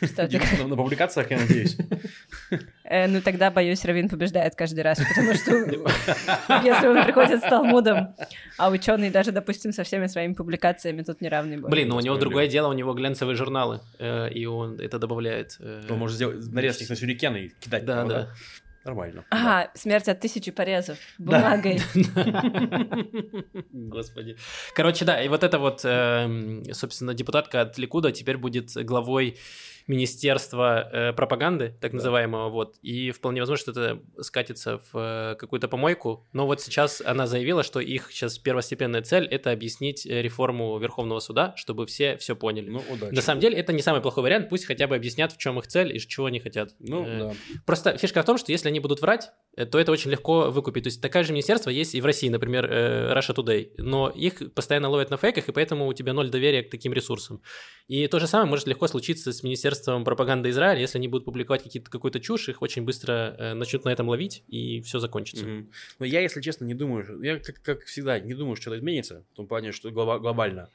[0.66, 1.76] На публикациях, я надеюсь.
[2.84, 5.52] Э, ну тогда, боюсь, Равин побеждает каждый раз, потому что
[6.64, 8.14] если он приходит с Талмудом,
[8.58, 11.70] а ученый даже, допустим, со всеми своими публикациями тут неравный бой.
[11.70, 15.56] Блин, ну у него другое дело, у него глянцевые журналы, э, и он это добавляет.
[15.60, 17.84] э, Он может сделать, нарезать их на сюрикены и кидать.
[17.84, 18.28] Да, да.
[18.84, 19.24] Нормально.
[19.30, 21.80] Ага, смерть от тысячи порезов бумагой.
[23.72, 24.36] Господи.
[24.74, 29.38] Короче, да, и вот эта вот, эм, собственно, депутатка от Ликуда теперь будет главой
[29.86, 31.96] Министерства э, пропаганды, так Да.
[31.96, 37.00] называемого, вот, и вполне возможно, что это скатится в э, какую-то помойку, но вот сейчас
[37.04, 42.16] она заявила, что их сейчас первостепенная цель— это объяснить э, реформу Верховного суда, чтобы все
[42.16, 42.68] все поняли.
[42.70, 43.14] Ну, удачи.
[43.14, 45.66] На самом деле, это не самый плохой вариант, пусть хотя бы объяснят, в чем их
[45.66, 46.70] цель и чего они хотят.
[46.78, 47.32] Ну, Э, да.
[47.66, 50.84] Просто фишка в том, что если они будут врать, э, то это очень легко выкупить.
[50.84, 54.52] То есть такое же министерство есть и в России, например, э, Russia Today, но их
[54.54, 57.42] постоянно ловят на фейках, и поэтому у тебя ноль доверия к таким ресурсам.
[57.88, 59.71] И то же самое может легко случиться с Министерством
[60.04, 63.90] пропаганды Израиля, если они будут публиковать какие-то, какую-то чушь, их очень быстро э, начнут на
[63.90, 65.46] этом ловить, и все закончится.
[65.46, 65.70] Мгм.
[65.98, 69.24] Но я, если честно, не думаю, я как, как всегда не думаю, что это изменится,
[69.32, 70.68] в том плане, что глоба- глобально.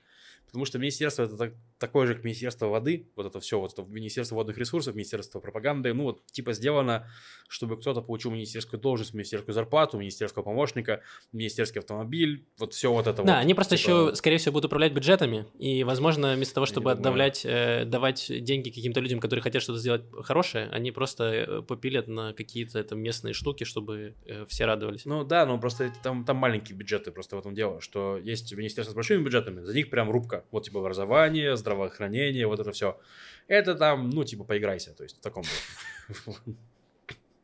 [0.47, 3.83] Потому что министерство это так- такое же, как министерство воды, вот это все, вот это
[3.83, 7.07] министерство водных ресурсов, министерство пропаганды, ну вот типа сделано,
[7.47, 11.01] чтобы кто-то получил министерскую должность, министерскую зарплату, министерского помощника,
[11.31, 13.39] министерский автомобиль, вот все вот это Да, вот.
[13.39, 17.45] они просто Типа, еще, скорее всего, будут управлять бюджетами, и, возможно, вместо того, чтобы отдавлять,
[17.45, 22.33] э, давать деньги каким-то людям, которые хотят что-то сделать хорошее, они просто э, попилят на
[22.33, 25.05] какие-то там местные штуки, чтобы э, все радовались.
[25.05, 28.91] Ну да, но просто там, там маленькие бюджеты, просто в этом дело, что есть министерство
[28.91, 30.45] с большими бюджетами, за них прям рубка.
[30.51, 32.99] Вот типа образование, здравоохранение, вот это все.
[33.47, 35.43] Это там, ну, типа, поиграйся, то есть в таком.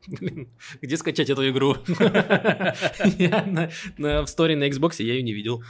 [0.06, 0.48] Блин,
[0.82, 1.76] где скачать эту игру?
[3.18, 5.62] Я в сторе на Xbox я ее не видел.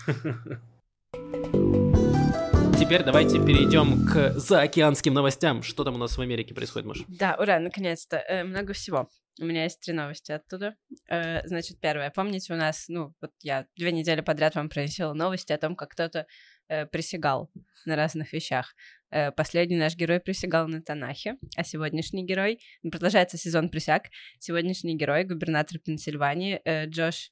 [2.79, 5.63] Теперь давайте перейдем к заокеанским новостям.
[5.63, 7.05] Что там у нас в Америке происходит, Маша?
[7.09, 8.17] Да, ура, наконец-то.
[8.17, 9.09] Э, много всего.
[9.41, 10.75] У меня есть три новости оттуда.
[11.09, 12.11] Э, значит, первое.
[12.11, 15.91] Помните, у нас, ну, вот я две недели подряд вам приносила новости о том, как
[15.91, 16.27] кто-то
[16.69, 17.51] э, присягал
[17.87, 18.75] на разных вещах.
[19.11, 22.59] Э, последний наш герой присягал на Танахе, а сегодняшний герой...
[22.83, 24.05] ну, Продолжается сезон присяг.
[24.39, 27.31] Сегодняшний герой, губернатор Пенсильвании, э, Джош...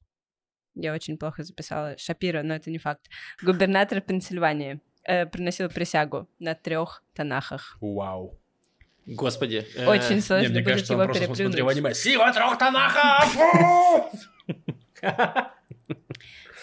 [0.75, 1.99] Я очень плохо записала.
[1.99, 3.09] Шапира, но это не факт.
[3.43, 7.77] Губернатор Пенсильвании э, приносил присягу на трех Танахах.
[7.81, 8.39] Вау.
[9.05, 9.67] Господи.
[9.77, 11.95] э, Очень сложно Не, мне будет кажется, он его просто смотрел аниме.
[11.95, 13.37] Сила трех тонахов!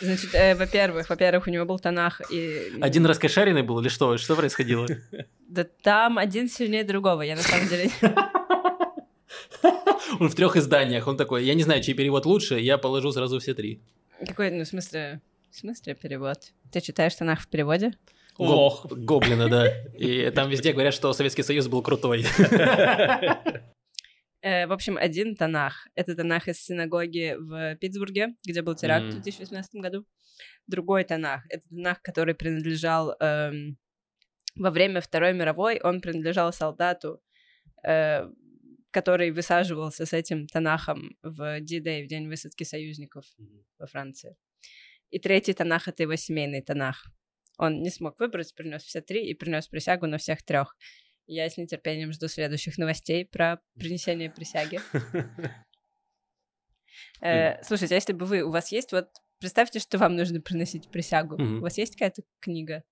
[0.01, 2.73] Значит, э, во-первых, во-первых, у него был Танах, и...
[2.81, 4.17] Один раскошаренный был или что?
[4.17, 4.87] Что происходило?
[5.47, 7.89] Да там один сильнее другого, я на самом деле...
[10.19, 11.07] Он в трех изданиях.
[11.07, 13.81] Он такой, я не знаю, чей перевод лучше, я положу сразу все три.
[14.25, 15.21] Какой, ну, в смысле...
[15.51, 16.37] В смысле перевод?
[16.71, 17.93] Ты читаешь Танах в переводе?
[18.37, 18.85] Ох.
[18.85, 19.67] Гоб- Гоблина, да.
[19.97, 22.25] И там везде говорят, что Советский Союз был крутой.
[24.41, 25.87] Э, в общем, один Танах.
[25.95, 29.21] Это Танах из синагоги в Питтсбурге, где был теракт в М.
[29.21, 30.05] 2018 году.
[30.67, 31.43] Другой Танах.
[31.49, 33.15] Это Танах, который принадлежал...
[33.19, 33.77] эм,
[34.55, 37.21] во время Второй мировой он принадлежал солдату,
[37.83, 38.29] э,
[38.91, 43.25] который высаживался с этим Танахом в D-Day, в день высадки союзников
[43.77, 44.35] во Франции.
[45.11, 47.05] И третий Танах— это его семейный Танах.
[47.57, 50.77] Он не смог выбрать, принес все три и принес присягу на всех трех.
[51.31, 54.79] Я с нетерпением жду следующих новостей про принесение присяги.
[57.21, 59.09] Э, Слушайте, а если бы вы, у вас есть вот,
[59.39, 61.35] представьте, что вам нужно приносить присягу.
[61.35, 62.83] У вас есть какая-то книга?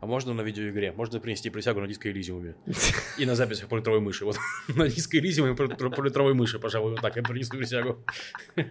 [0.00, 0.92] А можно на видеоигре?
[0.92, 2.54] Можно принести присягу на диско Элизиуме.
[3.18, 4.24] И на записях по литровой мыши.
[4.24, 4.36] Вот
[4.68, 8.04] на диско Элизиуме по литро- по литровой мыши, пожалуй, вот так я принесу присягу.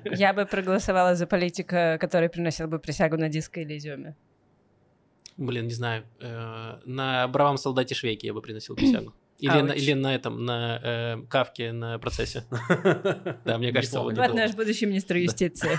[0.05, 4.15] Я бы проголосовала за политика, который приносил бы присягу на диско Элизиуме.
[5.38, 6.03] Блин, не знаю.
[6.19, 9.13] Э, На бравом солдате Швейке я бы приносил присягу.
[9.39, 9.77] Или, на, Ауч.
[9.83, 12.43] или на этом, на э, кавке на процессе.
[13.45, 15.77] Да, мне кажется, вот Вот это наш будущий министр юстиции.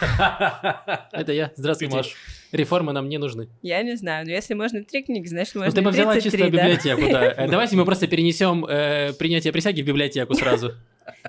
[1.13, 1.51] Это я.
[1.57, 1.97] Здравствуйте.
[1.97, 2.15] Маш.
[2.53, 3.49] Реформы нам не нужны.
[3.63, 6.31] Я не знаю, но если можно три книги, значит, Ну, можно ты бы взяла 33,
[6.31, 6.63] чисто да?
[6.63, 7.25] библиотеку, да.
[7.37, 10.75] Э, Давайте мы просто перенесем э, принятие присяги в библиотеку сразу.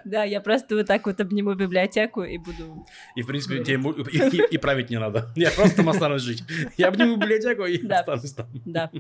[0.06, 2.86] Да, я просто вот так вот обниму библиотеку и буду...
[3.16, 3.80] И, в принципе, тебе
[4.52, 5.30] и, править не надо.
[5.36, 6.44] Я просто там останусь жить.
[6.78, 8.48] Я обниму библиотеку и останусь там.
[8.66, 8.92] Да.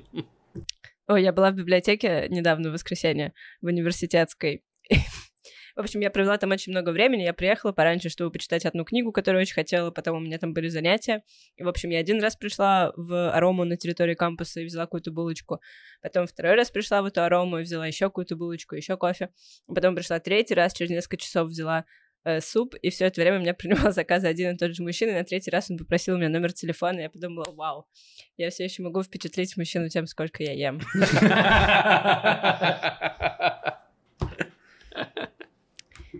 [1.07, 4.63] Ой, я была в библиотеке недавно, в воскресенье, в университетской.
[5.79, 7.21] В общем, я провела там очень много времени.
[7.21, 10.67] Я приехала пораньше, чтобы почитать одну книгу, которую очень хотела, потом у меня там были
[10.67, 11.23] занятия.
[11.55, 15.11] И, в общем, я один раз пришла в арому на территории кампуса и взяла какую-то
[15.11, 15.61] булочку.
[16.01, 19.29] Потом второй раз пришла в эту арому и взяла еще какую-то булочку, еще кофе.
[19.73, 21.85] Потом пришла третий раз, через несколько часов взяла
[22.25, 25.11] э, суп, и все это время у меня принимал заказы один и тот же мужчина,
[25.11, 27.87] и на третий раз он попросил у меня номер телефона, и я подумала, вау,
[28.35, 30.81] я все еще могу впечатлить мужчину тем, сколько я ем.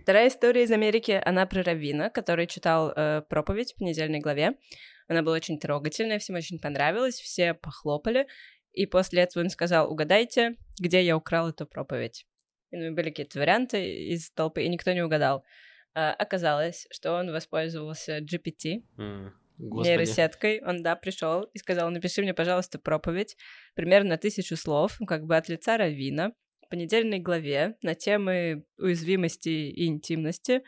[0.02, 4.52] Вторая история из Америки, она про Равина, который читал э, проповедь в недельной главе.
[5.08, 8.26] Она была очень трогательная, всем очень понравилась, все похлопали.
[8.72, 12.26] И после этого он сказал, угадайте, где я украл эту проповедь.
[12.70, 15.44] И, ну, были какие-то варианты из толпы, и никто не угадал.
[15.94, 18.84] А, оказалось, что он воспользовался GPT.
[19.58, 19.88] Господи.
[19.88, 20.62] нейросеткой.
[20.64, 23.36] Он, да, пришел и сказал, напиши мне, пожалуйста, проповедь,
[23.74, 26.32] примерно тысячу слов, как бы от лица Равина,
[26.70, 30.62] по недельной главе на темы уязвимости и интимности,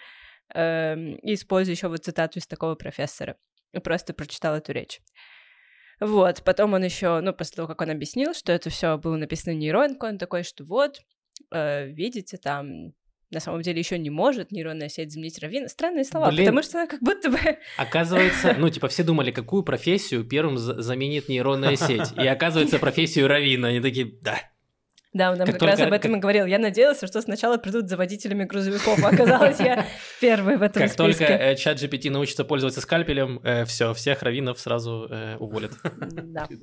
[0.55, 3.37] эм, и используя еще вот цитату из такого профессора.
[3.73, 5.01] И просто прочитал эту речь.
[6.01, 9.55] Вот, потом он еще, ну, после того, как он объяснил, что это все было написано
[9.55, 11.01] нейронкой, он такой, что вот,
[11.53, 12.93] э, видите, там
[13.33, 15.69] на самом деле еще не может нейронная сеть заменить Равина.
[15.69, 16.45] Странные слова, Блин.
[16.45, 17.39] потому что она как будто бы
[17.79, 22.13] Оказывается, ну, типа, все думали, какую профессию первым за- заменит нейронная сеть.
[22.17, 23.69] И оказывается, профессию равина.
[23.69, 24.39] Они такие, да.
[25.13, 26.47] Да, он нам Как как, раз только- об этом и говорил.
[26.47, 29.87] Я надеялся, что сначала придут за водителями грузовиков, а оказалось, я
[30.21, 31.35] первый в этом Как только списке.
[31.35, 35.73] э, чат GPT научится пользоваться скальпелем, все, всех раввинов сразу э, уволят.
[36.01, 36.49] Да.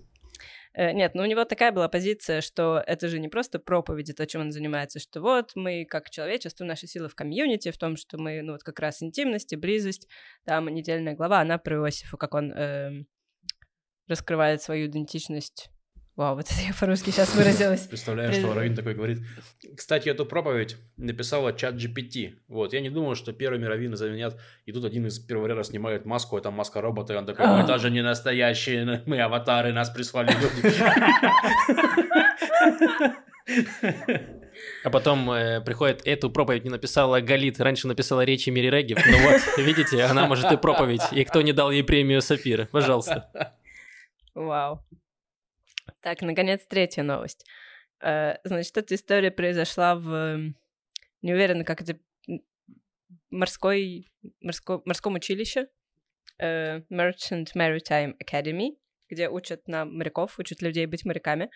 [0.76, 4.26] Э, Нет, ну у него такая была позиция, что это же не просто проповеди, то,
[4.28, 8.20] чем он занимается, что вот мы как человечество, наши силы в комьюнити, в том, что
[8.20, 10.08] мы, ну вот как раз интимность и близость,
[10.46, 13.08] там недельная глава, она про Иосифа, как он эм,
[14.08, 15.70] раскрывает свою идентичность.
[16.20, 17.88] Вау, вот это я по-русски сейчас выразилась.
[17.88, 19.20] Представляю, что Равин такой говорит.
[19.78, 22.34] Кстати, эту проповедь написала чат GPT.
[22.50, 24.38] Вот, я не думал, что первыми раввины заменят.
[24.66, 27.46] И тут один из первого ряда снимает маску, а там маска робота, и он такой,
[27.46, 27.64] А.
[27.64, 30.76] это же не настоящие, мы аватары, нас прислали люди.
[34.84, 39.00] А потом э, приходит, эту проповедь не написала Галит, раньше написала речи Мири Регев.
[39.10, 41.02] Ну вот, видите, она может и проповедь.
[41.14, 42.66] И кто не дал ей премию Сапира?
[42.66, 43.30] Пожалуйста.
[44.36, 44.84] Вау.
[46.02, 47.46] Так, наконец, третья новость.
[48.02, 50.54] Э, Значит, эта история произошла в...
[51.22, 52.00] Не уверена, как это...
[53.30, 54.08] Морской...
[54.44, 55.68] морско- морском училище.
[56.40, 58.78] э, Merchant Maritime Academy,
[59.10, 61.50] где учат на моряков, учат людей быть моряками.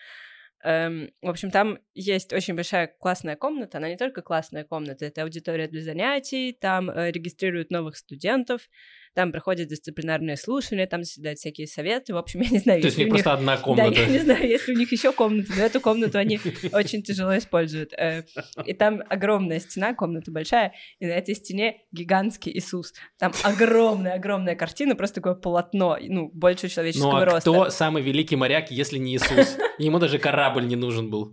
[0.62, 3.78] Эм, В общем, там есть очень большая классная комната.
[3.78, 8.68] Она не только классная комната, это аудитория для занятий, там э, регистрируют новых студентов,
[9.14, 12.80] там проходят дисциплинарные слушания, там заседают всякие советы, в общем, я не знаю.
[12.80, 14.00] То есть у них просто одна Да, комната.
[14.00, 16.40] я не знаю, если у них еще комната, но эту комнату они
[16.72, 17.92] очень тяжело используют.
[17.94, 18.24] Э,
[18.64, 22.92] И там огромная стена, комната большая, и на этой стене гигантский Иисус.
[23.18, 27.40] Там огромная-огромная картина, просто такое полотно, ну, больше Ну человеческого а роста.
[27.50, 29.56] кто самый великий моряк, если не Иисус?
[29.78, 31.32] Ему даже корабль не нужен был.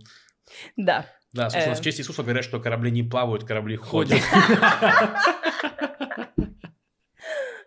[0.76, 1.06] Да.
[1.32, 1.76] Да, собственно, Э.
[1.76, 4.20] в честь Иисуса говорят, что корабли не плавают, корабли ходят.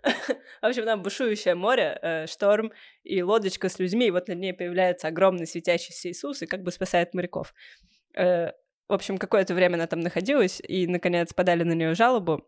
[0.62, 2.72] В общем, там бушующее море, э, шторм
[3.04, 6.72] и лодочка с людьми, и вот над ней появляется огромный светящийся Иисус и как бы
[6.72, 7.54] спасает моряков.
[8.16, 8.52] Э,
[8.88, 12.46] В общем, какое-то время она там находилась, и, наконец, подали на нее жалобу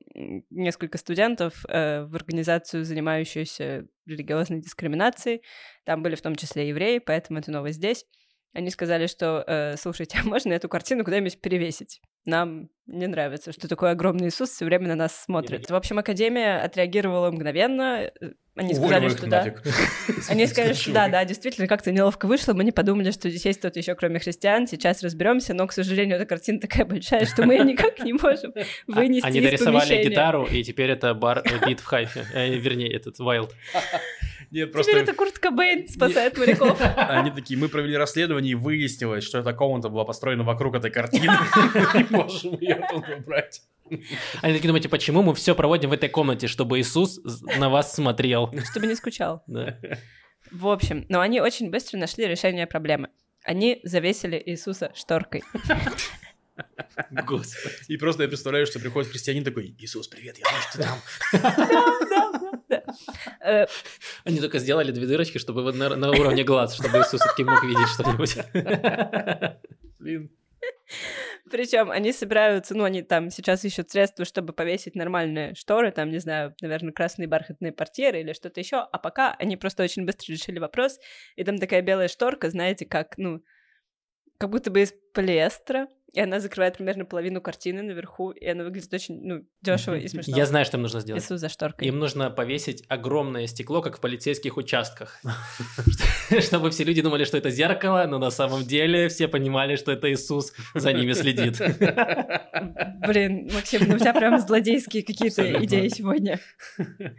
[0.52, 5.42] несколько студентов э, в организацию, занимающуюся религиозной дискриминацией.
[5.86, 8.06] Там были в том числе евреи, поэтому это новость здесь.
[8.54, 12.02] Они сказали, что, э, слушайте, а можно эту картину куда-нибудь перевесить?
[12.28, 15.70] Нам не нравится, что такой огромный Иисус все время на нас смотрит.
[15.70, 18.12] В общем, Академия отреагировала мгновенно.
[18.20, 19.56] Э, Они сказали, что да.
[20.30, 22.54] Они сказали, что да, да, действительно, как-то неловко вышло.
[22.54, 24.68] Мы не подумали, что здесь есть кто-то еще, кроме христиан.
[24.68, 28.54] Сейчас разберемся, но, к сожалению, эта картина такая большая, что мы ее никак не можем
[28.88, 32.26] вынести Они дорисовали гитару, и теперь это бар э, бит в Хайфе.
[32.34, 33.52] Э, Вернее, этот Wild.
[34.50, 36.80] Нет, Теперь просто это Курт Кобейн спасает моряков.
[36.98, 41.26] они такие, мы провели расследование, и выяснилось, что эта комната была построена вокруг этой картины.
[41.94, 43.62] Не можем ее оттуда убрать.
[44.42, 47.20] Они такие думаете, почему мы все проводим в этой комнате, чтобы Иисус
[47.58, 48.54] на вас смотрел?
[48.70, 49.44] Чтобы не скучал.
[49.58, 49.80] Да.
[50.52, 53.10] В общем, но они очень быстро нашли решение проблемы.
[53.44, 55.44] Они завесили Иисуса шторкой.
[57.12, 57.76] Господи.
[57.88, 61.00] И просто я представляю, что приходит христианин такой, Иисус, привет, я знаю, что ты там.
[61.42, 62.37] Да, да,
[64.24, 67.88] Они только сделали две дырочки, чтобы на, на уровне глаз, чтобы Иисус все-таки мог видеть
[67.90, 68.38] что-нибудь.
[70.00, 70.32] Блин.
[71.50, 76.20] Причем они собираются, ну, они там сейчас ищут средства, чтобы повесить нормальные шторы, там, не
[76.20, 80.60] знаю, наверное, красные бархатные портьеры или что-то еще, а пока они просто очень быстро решили
[80.60, 81.00] вопрос,
[81.36, 83.42] и там такая белая шторка, знаете, как, ну,
[84.38, 88.92] как будто бы из полиэстера, и она закрывает примерно половину картины наверху, и она выглядит
[88.92, 90.36] очень, ну, дешево и смешно.
[90.36, 91.22] Я знаю, что им нужно сделать.
[91.24, 91.88] Иисус за шторкой.
[91.88, 95.22] Им нужно повесить огромное стекло, как в полицейских участках.
[96.40, 100.12] Чтобы все люди думали, что это зеркало, но на самом деле все понимали, что это
[100.12, 101.60] Иисус за ними следит.
[103.08, 106.40] Блин, Максим, ну у тебя прям злодейские какие-то идеи сегодня.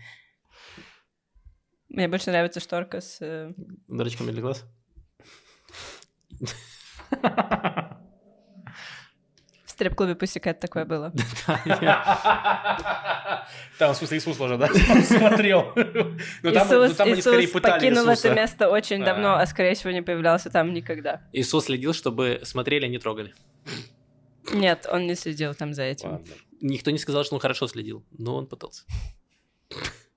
[1.89, 3.19] Мне больше нравится шторка с...
[3.21, 3.53] э,
[3.87, 4.67] Дырочками для глаз.
[9.79, 11.13] В стрип-клубе Пусикэт такое было.
[13.79, 14.67] Там, в смысле, Иисус уже, да,
[15.05, 15.73] смотрел.
[16.43, 19.43] Но там, ну, Иисус, там они скорее Иисус пытали покинул это место очень давно, А.
[19.43, 21.23] а скорее всего не появлялся там никогда.
[21.33, 23.33] Иисус следил, чтобы смотрели, а не трогали.
[24.53, 26.11] Нет, он не следил там за этим.
[26.11, 26.35] Ладно.
[26.61, 28.83] Никто не сказал, что он хорошо следил, но он пытался.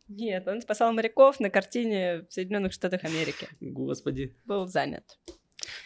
[0.07, 3.47] Нет, он спасал моряков на картине в Соединенных Штатах Америки.
[3.59, 4.35] Господи.
[4.45, 5.19] Был занят.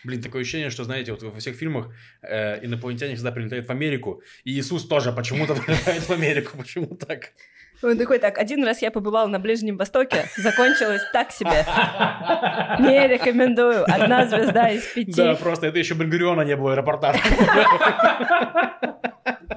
[0.06, 1.88] Блин, такое ощущение, что, знаете, вот во всех фильмах
[2.22, 6.58] э, инопланетяне всегда прилетают в Америку, и Иисус тоже почему-то прилетает в Америку.
[6.58, 7.32] Почему так?
[7.82, 11.50] Он такой, так, один раз я побывал на Ближнем Востоке, закончилось так себе.
[12.80, 13.84] Не рекомендую.
[13.92, 15.12] Одна звезда из пяти.
[15.12, 17.16] Да, просто это еще Бенгуриона не было аэропорта.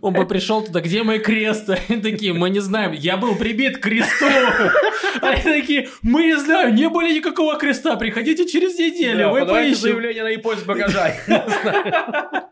[0.00, 1.68] Он бы пришел туда, где мой крест?
[1.88, 4.26] Они такие, мы не знаем, я был прибит к кресту.
[5.22, 9.80] Они такие, мы не знаем, не было никакого креста, приходите через неделю, Да, вы поищем.
[9.80, 11.14] заявление на e багажа.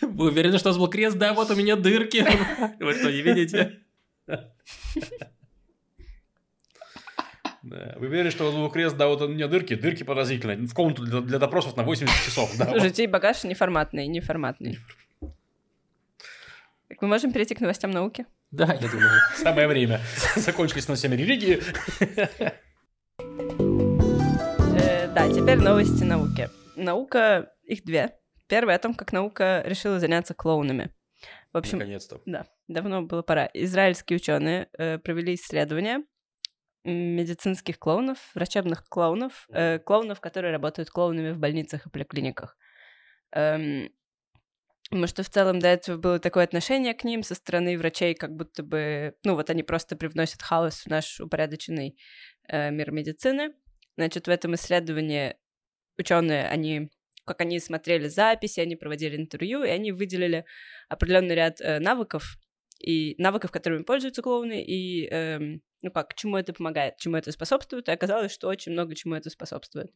[0.00, 1.18] Вы уверены, что у вас был крест?
[1.18, 2.26] Да, вот у меня дырки.
[2.80, 3.80] Вы что, не видите?
[7.70, 7.94] Да.
[7.98, 10.56] Вы верите, что был крест, да, вот у меня дырки, дырки поразительные.
[10.58, 12.56] В комнату для, для допросов на 80 часов.
[12.58, 12.72] Да, вот.
[12.72, 14.78] Слушайте, и багаж неформатный, неформатный.
[16.88, 18.26] Так мы можем перейти к новостям науки?
[18.50, 19.10] Да, я думаю.
[19.36, 20.00] Самое время.
[20.36, 21.60] Закончились на всеми религии.
[24.80, 26.48] Э, да, теперь новости науки.
[26.76, 28.12] Наука, их две.
[28.46, 30.90] Первая о том, как наука решила заняться клоунами.
[31.52, 32.20] В общем, Наконец-то.
[32.26, 33.48] да, давно было пора.
[33.54, 36.04] Израильские ученые э, провели исследования м,
[36.88, 42.56] медицинских клоунов, врачебных клоунов, э, клоунов, которые работают клоунами в больницах и поликлиниках.
[43.32, 43.90] Эм,
[44.90, 48.34] Потому что в целом до этого было такое отношение к ним со стороны врачей, как
[48.34, 51.98] будто бы, ну вот они просто привносят хаос в наш упорядоченный
[52.48, 53.52] э, мир медицины.
[53.98, 55.36] Значит, в этом исследовании
[55.98, 56.90] ученые, они,
[57.26, 60.46] как они смотрели записи, они проводили интервью, и они выделили
[60.88, 62.38] определенный ряд э, навыков
[62.78, 67.88] и навыков, которыми пользуются клоуны, и, эм, ну как, чему это помогает, чему это способствует,
[67.88, 69.92] и оказалось, что очень много чему это способствует.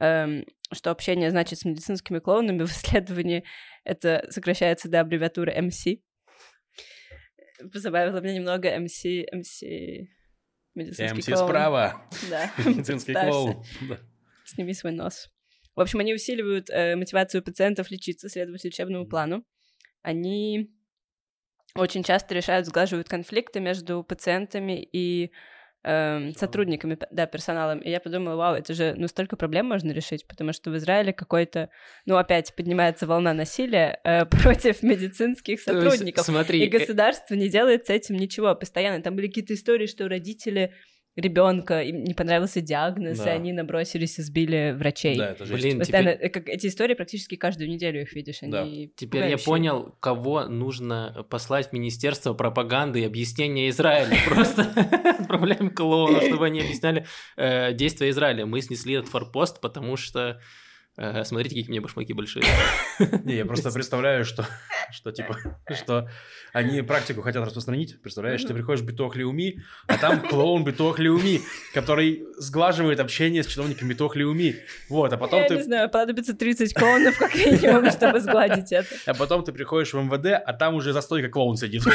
[0.00, 3.44] Эм, что общение, значит, с медицинскими клоунами в исследовании
[3.84, 6.02] это сокращается до аббревиатуры MC.
[7.72, 10.06] Позабавило меня немного MC, MC...
[10.74, 11.48] Медицинский МС клоун.
[11.48, 12.08] справа.
[12.30, 12.50] Да.
[12.64, 13.62] Медицинский клоун.
[14.44, 15.30] Сними свой нос.
[15.76, 19.44] В общем, они усиливают э, мотивацию пациентов лечиться, следовать лечебному плану.
[20.02, 20.73] Они
[21.76, 25.32] очень часто решают, сглаживают конфликты между пациентами и
[25.82, 27.80] эм, сотрудниками, да, персоналом.
[27.80, 31.12] И я подумала, вау, это же, ну, столько проблем можно решить, потому что в Израиле
[31.12, 31.70] какой-то,
[32.06, 36.24] ну, опять поднимается волна насилия э, против медицинских сотрудников.
[36.24, 39.02] смотри, И э, государство не делает с этим ничего постоянно.
[39.02, 40.72] Там были какие-то истории, что родители
[41.16, 43.32] ребенка им не понравился диагноз, и Да.
[43.32, 45.16] они набросились и сбили врачей.
[45.16, 45.62] Да, это жесть.
[45.62, 48.38] Блин, Постоянно, теперь, как эти истории практически каждую неделю их видишь.
[48.42, 48.62] Да.
[48.62, 54.16] Они теперь я понял, кого нужно послать в Министерство пропаганды и объяснения Израиля.
[54.28, 54.62] Просто
[55.20, 57.06] отправляем клоунов, чтобы они объясняли
[57.36, 58.46] э, действия Израиля.
[58.46, 60.40] Мы снесли этот форпост, потому что...
[60.96, 62.44] э, Смотрите, какие у меня башмаки большие.
[63.24, 64.46] Не, я просто представляю, что,
[64.92, 65.36] что типа,
[65.74, 66.08] что
[66.52, 68.00] они практику хотят распространить.
[68.02, 71.40] Представляешь, ты приходишь в Битох Леуми, а там клоун Битох Леуми,
[71.72, 74.56] который сглаживает общение с чиновниками Битох Леуми.
[74.88, 75.56] Вот, а потом Я ты...
[75.56, 78.94] не знаю, понадобится 30 клоунов как минимум, чтобы сгладить это.
[79.06, 81.82] А потом ты приходишь в МВД, а там уже за стойкой клоун сидит.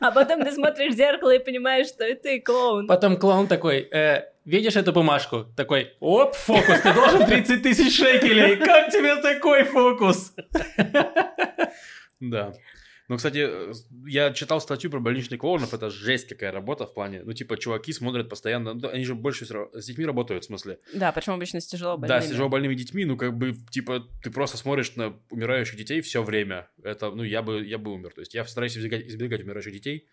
[0.00, 2.86] А потом ты смотришь в зеркало и понимаешь, что это и клоун.
[2.86, 5.46] Потом клоун такой, э, видишь эту бумажку?
[5.56, 8.56] Такой, оп, фокус, ты должен 30 тысяч шекелей.
[8.56, 10.34] Как тебе такой фокус?
[12.20, 12.54] Да.
[13.06, 13.46] Ну, кстати,
[14.06, 17.22] я читал статью про больничных клоунов, это жесть какая работа в плане.
[17.22, 20.78] Ну, типа, чуваки смотрят постоянно, ну, они же больше с детьми работают, в смысле.
[20.94, 24.30] Да, причем обычно с тяжело Да, с тяжело больными детьми, ну, как бы, типа, ты
[24.30, 26.70] просто смотришь на умирающих детей все время.
[26.82, 28.12] Это, ну, я бы, я бы умер.
[28.14, 30.08] То есть я стараюсь избегать, избегать умирающих детей,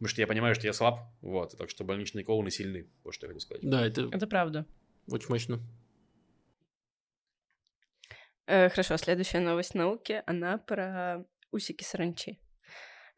[0.00, 3.26] потому что я понимаю, что я слаб, вот, так что больничные клоуны сильны, вот что
[3.26, 3.62] я хочу сказать.
[3.62, 4.64] Да, это Это правда.
[5.06, 5.60] очень мощно.
[8.46, 12.40] Э, хорошо, следующая новость науки, она про усики саранчи.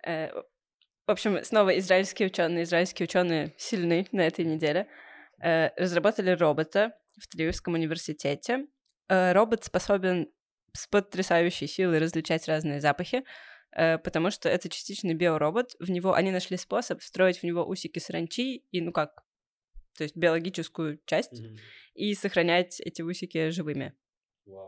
[0.05, 0.33] Э,
[1.07, 4.89] в общем, снова израильские ученые, израильские ученые сильны на этой неделе,
[5.41, 8.67] э, разработали робота в Тель-Авивском университете.
[9.09, 10.33] Э, робот способен
[10.75, 13.25] с потрясающей силой различать разные запахи, э,
[13.75, 15.77] потому что это частичный биоробот.
[15.79, 19.23] В него они нашли способ встроить в него усики саранчи и, ну как,
[19.97, 21.43] то есть биологическую часть,
[21.95, 23.95] и сохранять эти усики живыми.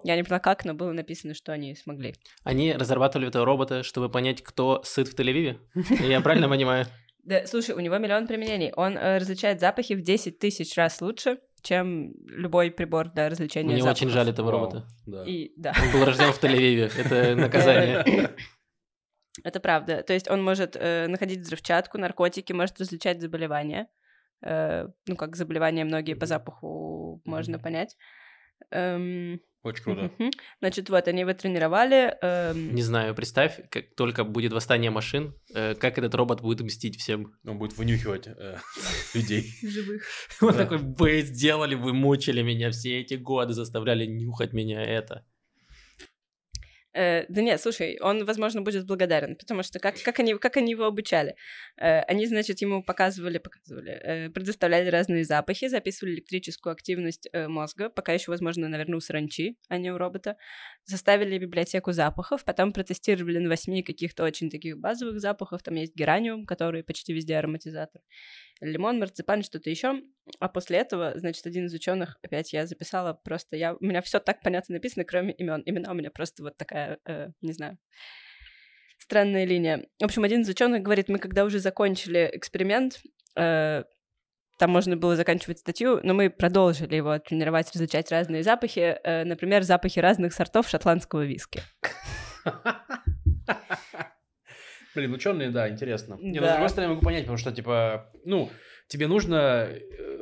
[0.04, 2.14] Я не поняла, как, но было написано, что они смогли.
[2.44, 5.58] Они разрабатывали этого робота, чтобы понять, кто сыт в Тель-Авиве?
[6.08, 6.86] Я правильно понимаю?
[7.24, 8.72] Да, слушай, у него миллион применений.
[8.76, 13.82] Он э, различает запахи в 10 тысяч раз лучше, чем любой прибор для различения Мне
[13.82, 14.02] запахов.
[14.02, 14.86] очень жаль этого робота.
[15.06, 15.24] Да.
[15.24, 16.92] И да, Он был рожден в Тель-Авиве.
[16.96, 18.30] Это наказание.
[19.42, 20.02] Это правда.
[20.02, 23.88] То есть он может э, находить взрывчатку, наркотики, может различать заболевания.
[24.42, 27.96] Э, ну, как заболевания многие по запаху можно понять.
[28.70, 30.10] Эм, Очень круто.
[30.60, 32.16] Значит, вот, они его тренировали.
[32.22, 36.96] эм, Не знаю, представь, как только будет восстание машин, э, как этот робот будет мстить
[36.98, 37.32] всем.
[37.46, 38.56] Он будет вынюхивать э,
[39.14, 39.50] людей.
[39.62, 40.02] живых.
[40.40, 45.26] Он такой, вы сделали, вы мучили меня все эти годы, заставляли нюхать меня это.
[46.94, 50.70] Э, да нет, слушай, он, возможно, будет благодарен, потому что как, как, они, как они
[50.72, 51.34] его обучали?
[51.76, 57.90] Э, они, значит, ему показывали, показывали, э, предоставляли разные запахи, записывали электрическую активность э, мозга,
[57.90, 60.36] пока еще, возможно, наверное, у саранчи, а не у робота,
[60.84, 66.46] заставили библиотеку запахов, потом протестировали на восьми каких-то очень таких базовых запахов, там есть гераниум,
[66.46, 68.02] который почти везде ароматизатор,
[68.60, 70.00] лимон, марципан, что-то еще,
[70.40, 74.20] а после этого, значит, один из ученых, опять я записала просто, я, у меня все
[74.20, 75.62] так понятно написано, кроме имен.
[75.66, 77.78] Имена у меня просто вот такая, э, не знаю,
[78.98, 79.86] странная линия.
[80.00, 83.00] В общем, один из ученых говорит, мы когда уже закончили эксперимент,
[83.36, 83.84] э,
[84.58, 89.62] там можно было заканчивать статью, но мы продолжили его тренировать, различать разные запахи, э, например,
[89.62, 91.60] запахи разных сортов шотландского виски.
[94.94, 96.16] Блин, ученые, да, интересно.
[96.20, 96.50] Не, Да.
[96.50, 98.48] с другой стороны, я могу понять, потому что, типа, ну,
[98.86, 100.13] тебе нужно э,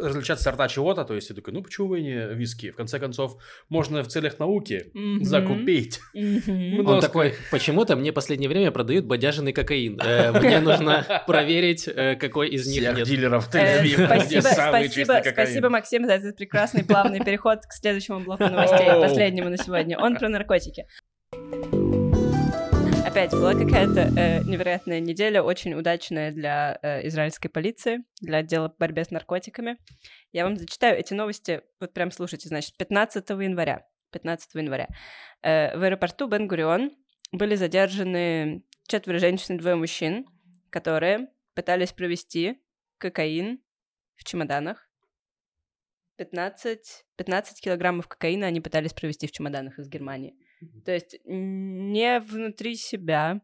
[0.00, 2.70] различать сорта чего-то, то есть ты такой, ну, почему и не виски?
[2.70, 3.36] В конце концов,
[3.68, 5.24] можно в целях науки Мгм.
[5.24, 6.00] закупить.
[6.14, 9.98] Ну, Он такой, почему-то мне в последнее время продают бодяжный кокаин.
[10.02, 13.06] Э, Мне нужно проверить, э, какой из них Всех нет.
[13.06, 18.20] дилеров Э, Тель-Авива, где Спасибо, спасибо, спасибо, Максим, за этот прекрасный плавный переход к следующему
[18.20, 19.98] блоку новостей, последнему на сегодня.
[19.98, 20.86] Он про наркотики.
[23.10, 28.76] Опять была какая-то э, невероятная неделя, очень удачная для э, израильской полиции, для отдела по
[28.86, 29.78] борьбе с наркотиками.
[30.30, 34.86] Я вам зачитаю эти новости, вот прям слушайте, значит, 15 января, 15 января
[35.42, 36.92] э, в аэропорту Бен-Гурион
[37.32, 40.24] были задержаны четверо женщин и двое мужчин,
[40.70, 42.62] которые пытались провести
[42.98, 43.58] кокаин
[44.14, 44.88] в чемоданах.
[46.14, 50.36] 15, 15 килограммов кокаина они пытались провести в чемоданах из Германии.
[50.84, 53.40] То есть не внутри себя,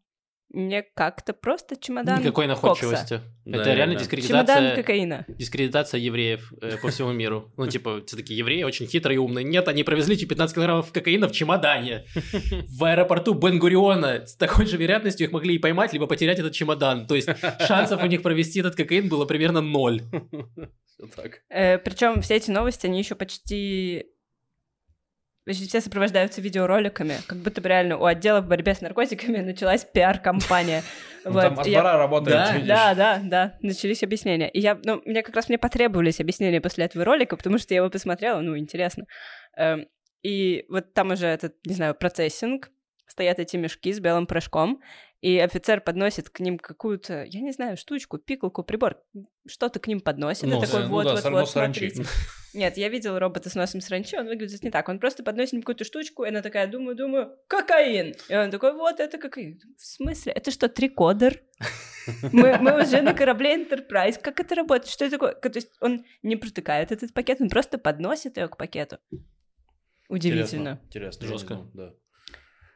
[0.51, 2.63] не как-то просто чемодан Никакой кокса.
[2.63, 3.21] находчивости.
[3.45, 4.01] Да, это реально да.
[4.01, 4.57] дискредитация...
[4.57, 5.25] Чемодан кокаина.
[5.29, 7.53] Дискредитация евреев э, по всему миру.
[7.57, 9.45] Ну, типа, все такие евреи очень хитрые и умные.
[9.45, 12.05] Нет, они провезли 15 килограммов кокаина в чемодане.
[12.69, 14.27] В аэропорту Бен-Гуриона.
[14.27, 17.07] С такой же вероятностью их могли и поймать, либо потерять этот чемодан.
[17.07, 17.29] То есть
[17.67, 20.03] шансов у них провести этот кокаин было примерно ноль.
[21.15, 21.43] Так.
[21.85, 24.07] причем все эти новости, они еще почти...
[25.47, 29.85] Почти все сопровождаются видеороликами, как будто бы реально у отдела по борьбе с наркотиками началась
[29.85, 30.83] пиар-компания.
[31.25, 32.69] Ну, Вот, там Асбара работает, Да, видишь.
[32.69, 34.49] Да, да, да, начались объяснения.
[34.49, 37.79] И я, ну, мне как раз мне потребовались объяснения после этого ролика, потому что я
[37.81, 39.07] его посмотрела, ну, интересно.
[39.57, 39.89] Эм,
[40.23, 42.71] И вот там уже этот, не знаю, процессинг,
[43.09, 44.81] стоят эти мешки с белым порошком,
[45.21, 49.03] и офицер подносит к ним какую-то, я не знаю, штучку, пикалку, прибор,
[49.47, 50.69] что-то к ним подносит, и Нос.
[50.69, 51.91] такой, Ну вот, да, вот, вот, саранчи.
[51.91, 52.11] смотрите.
[52.55, 54.89] Нет, я видела робота с носом саранчи, он выглядит не так.
[54.89, 58.15] Он просто подносит им какую-то штучку, и она такая, думаю, думаю, кокаин.
[58.29, 59.61] И он такой, вот это кокаин.
[59.77, 60.33] В смысле?
[60.33, 61.43] Это что, трикодер?
[62.33, 64.21] Мы, мы уже на корабле Enterprise.
[64.21, 64.89] Как это работает?
[64.89, 65.35] Что это такое?
[65.35, 68.99] То есть он не протыкает этот пакет, он просто подносит ее к пакету.
[70.09, 70.81] Удивительно.
[70.85, 71.19] Интересно.
[71.19, 71.27] Интересно.
[71.27, 71.71] Жестко.
[71.75, 71.95] Да.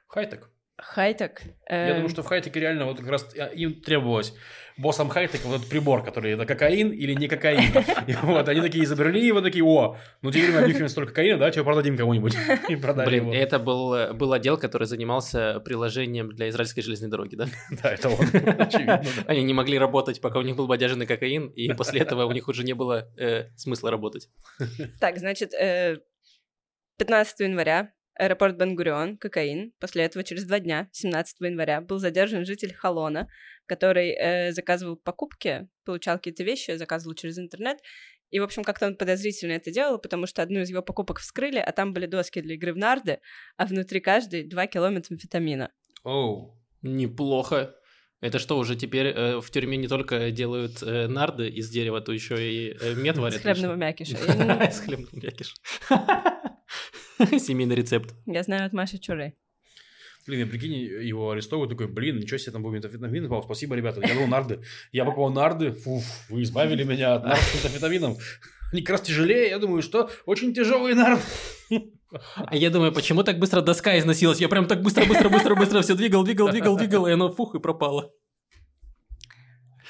[0.09, 0.51] Хайтек.
[0.83, 1.43] Хайтек.
[1.69, 4.35] Я эм, думаю, что в хайтеке реально вот как раз э, им требовалось
[4.81, 7.73] боссам хайтека вот этот прибор, который это кокаин или не кокаин.
[8.07, 11.39] И вот они такие изобрели, и вот такие, о, ну теперь мы обнюхиваем столько кокаина,
[11.39, 12.35] давайте его продадим кому-нибудь.
[12.69, 13.35] И продали Блин, его.
[13.35, 17.47] это был, э, был отдел, который занимался приложением для израильской железной дороги, да?
[17.83, 18.19] Да, это он,
[18.59, 19.03] очевидно.
[19.03, 19.23] да.
[19.27, 22.49] Они не могли работать, пока у них был бодяжный кокаин, и после этого у них
[22.49, 24.29] уже не было э, смысла работать.
[24.99, 25.99] Так, значит, э,
[26.99, 29.73] 15 января аэропорт Бен-Гурион, кокаин.
[29.81, 33.29] После этого, через два дня, 17 января, был задержан житель Халона,
[33.67, 37.79] который э, заказывал покупки, получал какие-то вещи, заказывал через интернет.
[38.31, 41.59] И, в общем, как-то он подозрительно это делал, потому что одну из его покупок вскрыли,
[41.59, 43.21] а там были доски для игры в нарды,
[43.57, 45.73] а внутри каждой 2 кило метамфетамина.
[46.05, 46.57] Оу.
[46.83, 47.75] Неплохо.
[48.21, 52.13] Это что, уже теперь э, в тюрьме не только делают э, нарды из дерева, то
[52.13, 53.37] еще и э, мед варят?
[53.41, 54.17] С хлебного мякиша.
[54.17, 55.55] С хлебного мякиша.
[57.39, 58.15] Семейный рецепт.
[58.27, 59.35] Я знаю от Маши Чуры.
[60.27, 64.01] Блин, я прикинь, его арестовывают, такой, блин, ничего себе, там был метафетамин, попал, спасибо, ребята,
[64.07, 64.61] я был нарды.
[64.93, 68.17] Я покупал нарды, фу, вы избавили меня от нард с метафетамином.
[68.73, 71.21] Они как раз тяжелее, я думаю, что очень тяжелый нард.
[72.37, 74.41] А я думаю, почему так быстро доска износилась?
[74.41, 77.55] Я прям так быстро, быстро, быстро, быстро все двигал, двигал, двигал, двигал, и оно фух
[77.55, 78.13] и пропало.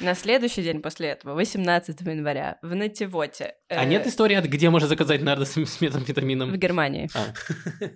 [0.00, 3.54] На следующий день после этого, 18 января, в Нативоте.
[3.68, 6.56] А э, нет истории, от где можно заказать нарды с, с В метамфетамином?
[6.56, 7.08] Германии.
[7.14, 7.34] А,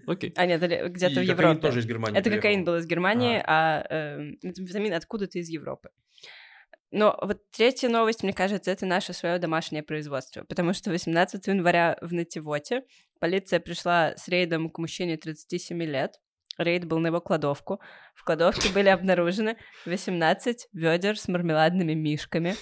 [0.06, 0.32] окей.
[0.36, 1.60] А, нет, где-то в Европе.
[1.60, 5.88] тоже из Германии Это кокаин был из Германии, а э, метамфетамин откуда-то из Европы.
[6.90, 11.98] Но вот третья новость, мне кажется, это наше свое домашнее производство, потому что 18 января
[12.00, 12.82] в Нативоте
[13.18, 16.20] полиция пришла с рейдом к мужчине 37 лет.
[16.58, 17.80] Рейд был на его кладовку.
[18.14, 22.54] В кладовке были обнаружены 18 ведер с мармеладными мишками.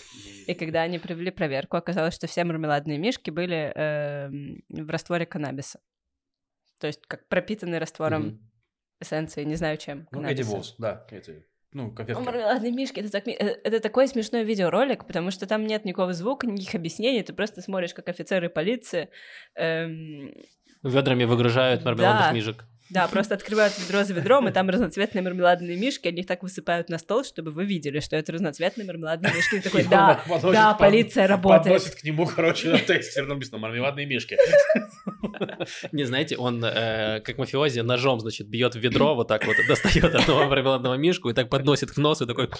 [0.47, 5.81] И когда они провели проверку, оказалось, что все мармеладные мишки были эм, в растворе каннабиса.
[6.81, 8.51] То есть как пропитанный раствором Мгм.
[9.01, 10.09] эссенции, не знаю чем.
[10.11, 10.25] Ну.
[10.25, 12.21] Эдди Волс, да, эти, ну, О, конфетки.
[12.23, 16.47] мармеладные мишки, это, так э, это такой смешной видеоролик, потому что там нет никакого звука,
[16.47, 19.11] никаких объяснений, ты просто смотришь, как офицеры полиции,
[19.55, 20.35] эм,
[20.83, 22.33] Ведрами выгружают мармеладных Да.
[22.33, 22.65] мишек.
[22.93, 26.89] Да, просто открывают ведро за ведром, и там разноцветные мармеладные мишки, они их так высыпают
[26.89, 29.57] на стол, чтобы вы видели, что это разноцветные мармеладные мишки.
[29.57, 30.23] И такой, да,
[30.53, 31.79] да, полиция работает.
[31.79, 34.37] Подносит к нему, короче, на тесте написано «Мармеладные мишки».
[35.93, 40.15] Не знаете, он э, как мафиози ножом, значит, бьет в ведро, вот так вот, достает
[40.15, 42.51] одного мармеладного мишку и так подносит к носу и такой,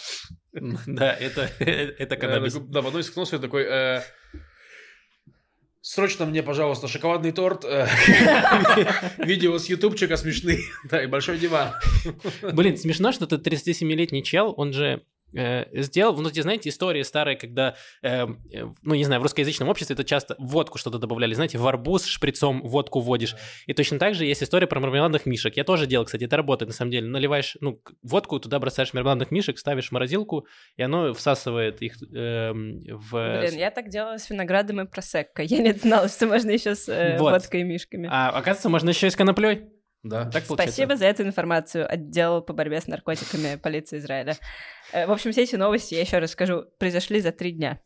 [0.53, 3.65] да, это, это Э, такой, Да, подносит к носу и такой...
[5.85, 7.89] Срочно мне, пожалуйста, шоколадный торт, э,
[9.19, 11.73] видео с ютубчика смешные, да, и большой диван.
[12.41, 15.03] Блин, смешно, что этот 37-летний чел, он же
[15.35, 19.69] э, сделал, ну, те знаете, истории старые, когда, э, э, ну, не знаю, в русскоязычном
[19.69, 23.37] обществе это часто водку что-то добавляли, знаете, в арбуз шприцом водку вводишь.
[23.67, 25.57] И точно так же есть история про мармеладных мишек.
[25.57, 27.09] Я тоже делал, кстати, это работает, на самом деле.
[27.09, 32.81] Наливаешь, ну, водку, туда бросаешь мармеладных мишек, ставишь в морозилку, и оно всасывает их эм,
[32.89, 33.41] в...
[33.41, 35.43] Блин, я так делала с виноградом и просекко.
[35.43, 37.33] Я не знала, что можно еще с э, Вот.
[37.33, 38.09] водкой и мишками.
[38.11, 39.65] А оказывается, можно еще и с коноплей.
[40.03, 40.25] Да.
[40.25, 40.75] Так получается.
[40.75, 44.37] Спасибо за эту информацию, отдел по борьбе с наркотиками полиции Израиля.
[44.93, 47.81] Э, В общем, все эти новости, я еще раз скажу, произошли за три дня.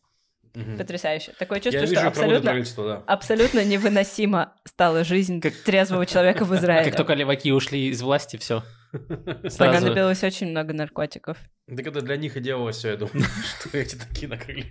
[0.55, 0.77] Мгм.
[0.77, 1.33] Потрясающе.
[1.37, 3.03] Такое Я чувство, вижу, что как абсолютно, да.
[3.05, 6.85] абсолютно невыносима стала жизнь трезвого человека в Израиле.
[6.89, 8.63] Как только леваки ушли из власти, все.
[9.57, 11.37] Понадобилось очень много наркотиков.
[11.67, 13.23] Так это для них и делалось все, я думаю,
[13.59, 14.65] что эти такие накрыли.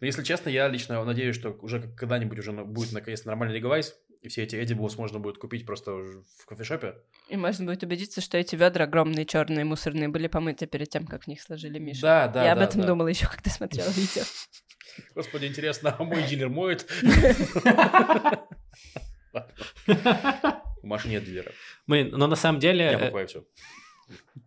[0.00, 3.94] Но если честно, я лично надеюсь, что уже когда-нибудь уже на- будет наконец нормальный легалайз,
[4.22, 6.96] и все эти Edibles можно будет купить просто в кофешопе.
[7.28, 11.24] И можно будет убедиться, что эти ведра огромные, черные, мусорные, были помыты перед тем, как
[11.24, 12.02] в них сложили Мишу.
[12.02, 12.88] Да, да, Я об да, этом да.
[12.88, 14.22] думала еще, когда смотрела видео.
[15.14, 16.86] Господи, интересно, а мой дилер моет?
[20.82, 21.52] У Маши нет дилера.
[21.86, 22.84] Блин, но на самом деле...
[22.84, 23.44] Я э, покупаю все.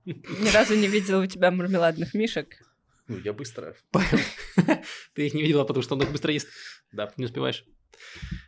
[0.05, 2.59] Ни разу не видела у тебя мармеладных мишек.
[3.07, 3.76] Ну, я быстро.
[5.13, 6.49] Ты их не видела, потому что он их быстро ест.
[6.91, 7.11] Да.
[7.17, 7.65] Не успеваешь.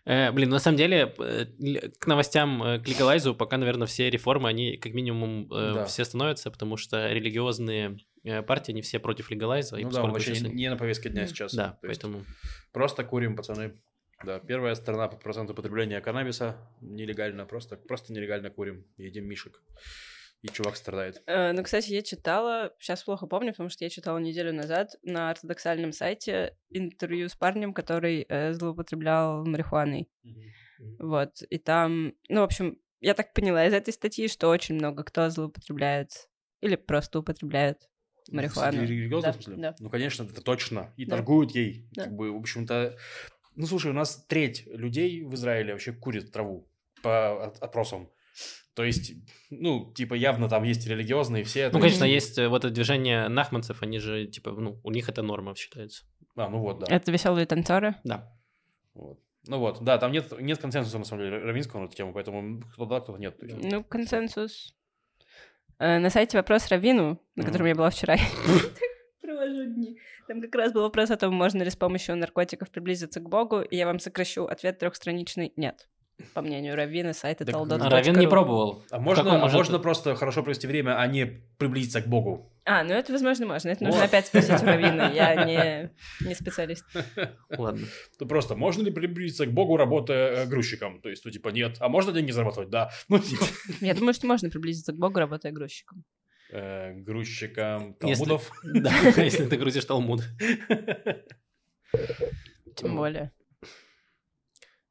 [0.05, 1.45] Э, блин, на самом деле, э,
[1.99, 5.85] к новостям, э, к легалайзу, пока, наверное, все реформы, они как минимум э, Да.
[5.85, 7.97] все становятся, потому что религиозные
[8.47, 9.77] партии, они все против легалайза.
[9.77, 11.53] и Ну да, он вообще не не на повестке дня сейчас.
[11.53, 12.25] Да, То поэтому...
[12.71, 13.75] Просто курим, пацаны.
[14.23, 19.61] Да, первая страна по проценту потребления каннабиса нелегально, просто, просто нелегально курим, едим мишек.
[20.45, 21.23] И чувак страдает.
[21.25, 25.31] Э, Ну, кстати, я читала, сейчас плохо помню, потому что я читала неделю назад на
[25.31, 30.07] ортодоксальном сайте интервью с парнем, который э, злоупотреблял марихуаной.
[30.99, 35.03] Вот, и там, ну, в общем, я так поняла из этой статьи, что очень много
[35.03, 36.29] кто злоупотребляет
[36.61, 37.89] или просто употребляет
[38.29, 38.79] марихуану.
[38.81, 39.55] В религиозном Да, смысле?
[39.61, 39.75] да.
[39.79, 40.93] Ну, конечно, это точно.
[40.97, 41.15] И Да.
[41.15, 41.87] торгуют ей.
[41.93, 42.03] Да.
[42.03, 42.97] Как бы, в общем-то...
[43.55, 46.67] Ну, слушай, у нас треть людей в Израиле вообще курит траву
[47.01, 48.09] по опросам.
[48.73, 49.13] То есть,
[49.49, 51.69] ну, типа, явно там есть религиозные все.
[51.69, 55.21] Ну, конечно, есть- э, вот это движение нахманцев, они же, типа, ну, у них это
[55.21, 56.03] норма считается.
[56.35, 56.87] А, ну вот, да.
[56.93, 57.95] Это веселые танцоры.
[58.03, 58.33] Да.
[58.93, 59.19] Вот.
[59.47, 62.61] Ну вот, да, там нет, нет консенсуса, на самом деле, равинского на эту тему, поэтому
[62.73, 63.37] кто да, кто нет.
[63.41, 64.75] Ну, консенсус.
[65.77, 67.45] Э, На сайте вопрос Равину, на Мгм.
[67.45, 68.15] котором я была вчера.
[69.21, 69.99] Провожу дни.
[70.27, 73.61] Там как раз был вопрос о том, можно ли с помощью наркотиков приблизиться к Богу,
[73.61, 75.87] и я вам сокращу ответ трехстраничный «нет».
[76.33, 77.79] По мнению Равина, Так, talдot.ru.
[77.81, 78.83] А Равин не пробовал.
[78.89, 81.25] А можно, а можно просто хорошо провести время, а не
[81.57, 82.51] приблизиться к Богу?
[82.63, 83.69] А, ну это, возможно, можно.
[83.69, 84.07] Это нужно Вот.
[84.09, 85.11] опять спросить у Равина.
[85.13, 85.91] Я не,
[86.25, 86.85] не специалист.
[87.49, 87.85] Ладно.
[88.17, 91.01] То просто можно ли приблизиться к Богу, работая э, грузчиком?
[91.01, 91.77] То есть, ну, типа, нет.
[91.79, 92.69] А можно деньги зарабатывать?
[92.69, 92.89] Да.
[93.09, 93.43] Ну, типа,
[93.81, 96.03] Я думаю, что можно приблизиться к Богу, работая грузчиком.
[96.51, 98.51] э, грузчиком Талмудов.
[98.63, 100.21] Да, если ты грузишь Талмуд.
[102.75, 103.31] Тем более.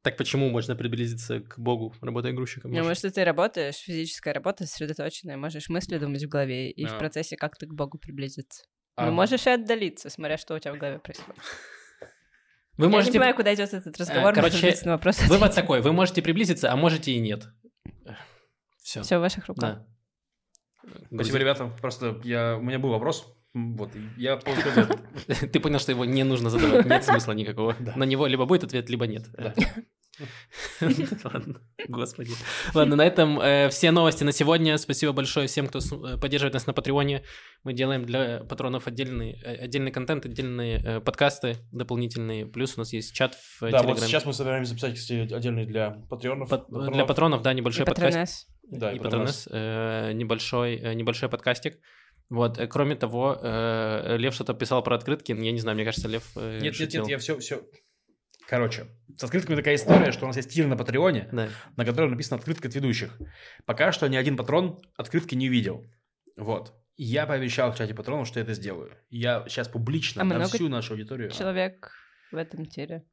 [0.04, 2.70] Так почему можно приблизиться к Богу, работая грузчиком?
[2.70, 6.98] Ну, может, ты работаешь, физическая работа сосредоточенная, можешь мысли думать в голове, и в Да.
[6.98, 8.64] процессе как ты к Богу приблизиться.
[8.96, 11.40] А, Ну, можешь и отдалиться, смотря что у тебя в голове происходит.
[12.76, 13.12] Вы Я не можете...
[13.12, 16.76] понимаю, куда идет этот разговор, Э, короче, на вопрос Вывод такой, вы можете приблизиться, а
[16.76, 17.46] можете и нет.
[18.82, 19.00] Все.
[19.00, 19.86] Все в ваших руках.
[20.82, 20.98] Да.
[21.14, 21.72] Спасибо, ребята.
[21.80, 23.34] Просто я, у меня был вопрос.
[23.54, 25.52] Вот, я ответ.
[25.52, 27.76] Ты понял, что его не нужно задавать, нет смысла никакого.
[27.78, 27.94] Да.
[27.94, 29.26] На него либо будет ответ, либо нет.
[29.32, 29.54] Да.
[31.24, 32.32] Ладно, господи.
[32.72, 34.76] Ладно, на этом э, все новости на сегодня.
[34.78, 37.22] Спасибо большое всем, кто э, поддерживает нас на Патреоне.
[37.64, 42.46] Мы делаем для патронов отдельный, э, отдельный контент, отдельные э, подкасты дополнительные.
[42.46, 45.90] Плюс у нас есть чат в Да, вот сейчас мы собираемся записать, кстати, отдельный для
[46.08, 46.48] патреонов.
[46.48, 46.94] Пат- патронов.
[46.94, 48.48] Для патронов, да, небольшой подкаст.
[48.70, 51.78] Да, и и Патронес, э, небольшой, э, небольшой подкастик.
[52.30, 55.32] Вот, э, кроме того, э, Лев что-то писал про открытки.
[55.32, 57.02] Я не знаю, мне кажется, Лев э, Нет, нет, шутил.
[57.02, 57.62] нет, я все, все.
[58.46, 61.48] Короче, с открытками такая история, что у нас есть тир на Патреоне, Да.
[61.76, 63.18] на котором написано открытка от ведущих.
[63.64, 65.86] Пока что ни один патрон открытки не увидел.
[66.36, 66.74] Вот.
[66.96, 68.96] Я пообещал в чате патронов, что я это сделаю.
[69.08, 71.30] Я сейчас публично А на всю нашу аудиторию...
[71.30, 71.92] Человек
[72.30, 73.04] в этом тире.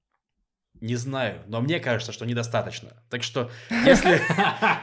[0.80, 3.04] Не знаю, но мне кажется, что недостаточно.
[3.10, 4.20] Так что, если,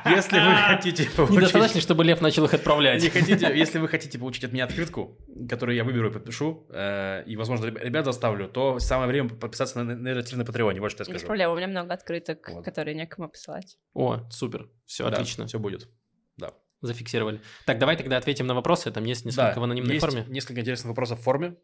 [0.14, 1.36] если вы хотите получить...
[1.39, 3.03] Недостаточно, чтобы Лев начал их отправлять.
[3.03, 5.18] Не хотите, если вы хотите получить от меня открытку,
[5.49, 9.82] которую я выберу и подпишу, э, и, возможно, реб- ребят заставлю, то самое время подписаться
[9.82, 10.80] на нейротив на Патреоне.
[10.80, 11.26] Вот что я Без скажу.
[11.26, 12.64] проблем, у меня много открыток, Вот.
[12.64, 13.76] которые некому посылать.
[13.95, 14.68] О, супер.
[14.86, 15.47] Все, отлично.
[15.49, 15.89] Все будет.
[16.36, 16.53] Да.
[16.80, 17.41] Зафиксировали.
[17.66, 18.93] Так, давай тогда ответим на вопросы.
[18.93, 20.24] Там есть несколько Да, в анонимной есть форме.
[20.28, 21.57] несколько интересных вопросов в форме.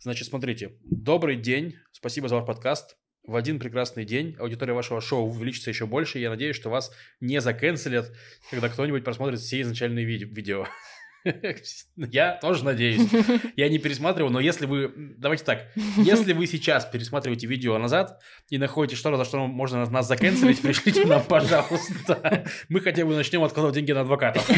[0.00, 0.76] Значит, смотрите.
[0.82, 1.76] Добрый день.
[1.92, 2.96] Спасибо за ваш подкаст.
[3.24, 6.18] В один прекрасный день аудитория вашего шоу увеличится еще больше.
[6.18, 8.12] Я надеюсь, что вас не заканцелят,
[8.50, 10.66] когда кто-нибудь просмотрит все изначальные ви- видео.
[11.96, 13.08] Я тоже надеюсь.
[13.56, 14.92] Я не пересматривал, но если вы...
[15.18, 15.66] Давайте так.
[15.96, 21.04] Если вы сейчас пересматриваете видео назад и находите что-то, за что можно нас заканцелить, пришлите
[21.06, 22.44] нам, пожалуйста.
[22.68, 24.48] Мы хотя бы начнем откладывать деньги на адвокатов.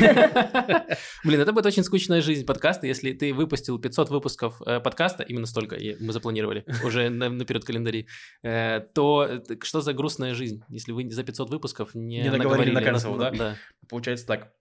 [1.25, 5.47] Блин, это будет очень скучная жизнь подкаста, если ты выпустил 500 выпусков э, подкаста, именно
[5.47, 8.07] столько мы запланировали уже на- наперед календари,
[8.43, 12.71] э, то э, что за грустная жизнь, если вы за 500 выпусков не, Не наговорили
[12.71, 13.31] на cancel, да?
[13.31, 13.57] Да.
[13.89, 14.53] Получается так.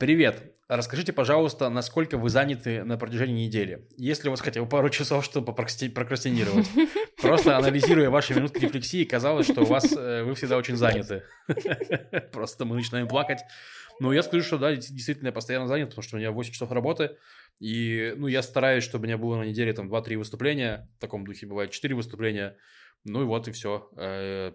[0.00, 0.56] Привет.
[0.66, 3.86] Расскажите, пожалуйста, насколько вы заняты на протяжении недели?
[3.98, 6.66] Есть ли у вас хотя бы пару часов, чтобы прокрасти- прокрастинировать?
[7.20, 11.24] Просто анализируя ваши минутки рефлексии, казалось, что у вас э, вы всегда очень заняты.
[12.32, 13.40] Просто мы начинаем плакать.
[14.00, 16.72] Но я скажу, что да, действительно я постоянно занят, потому что у меня 8 часов
[16.72, 17.18] работы.
[17.58, 20.88] И ну, я стараюсь, чтобы у меня было на неделе там 2-3 выступления.
[20.96, 22.56] В таком духе бывает 4 выступления.
[23.04, 23.90] Ну и вот и все.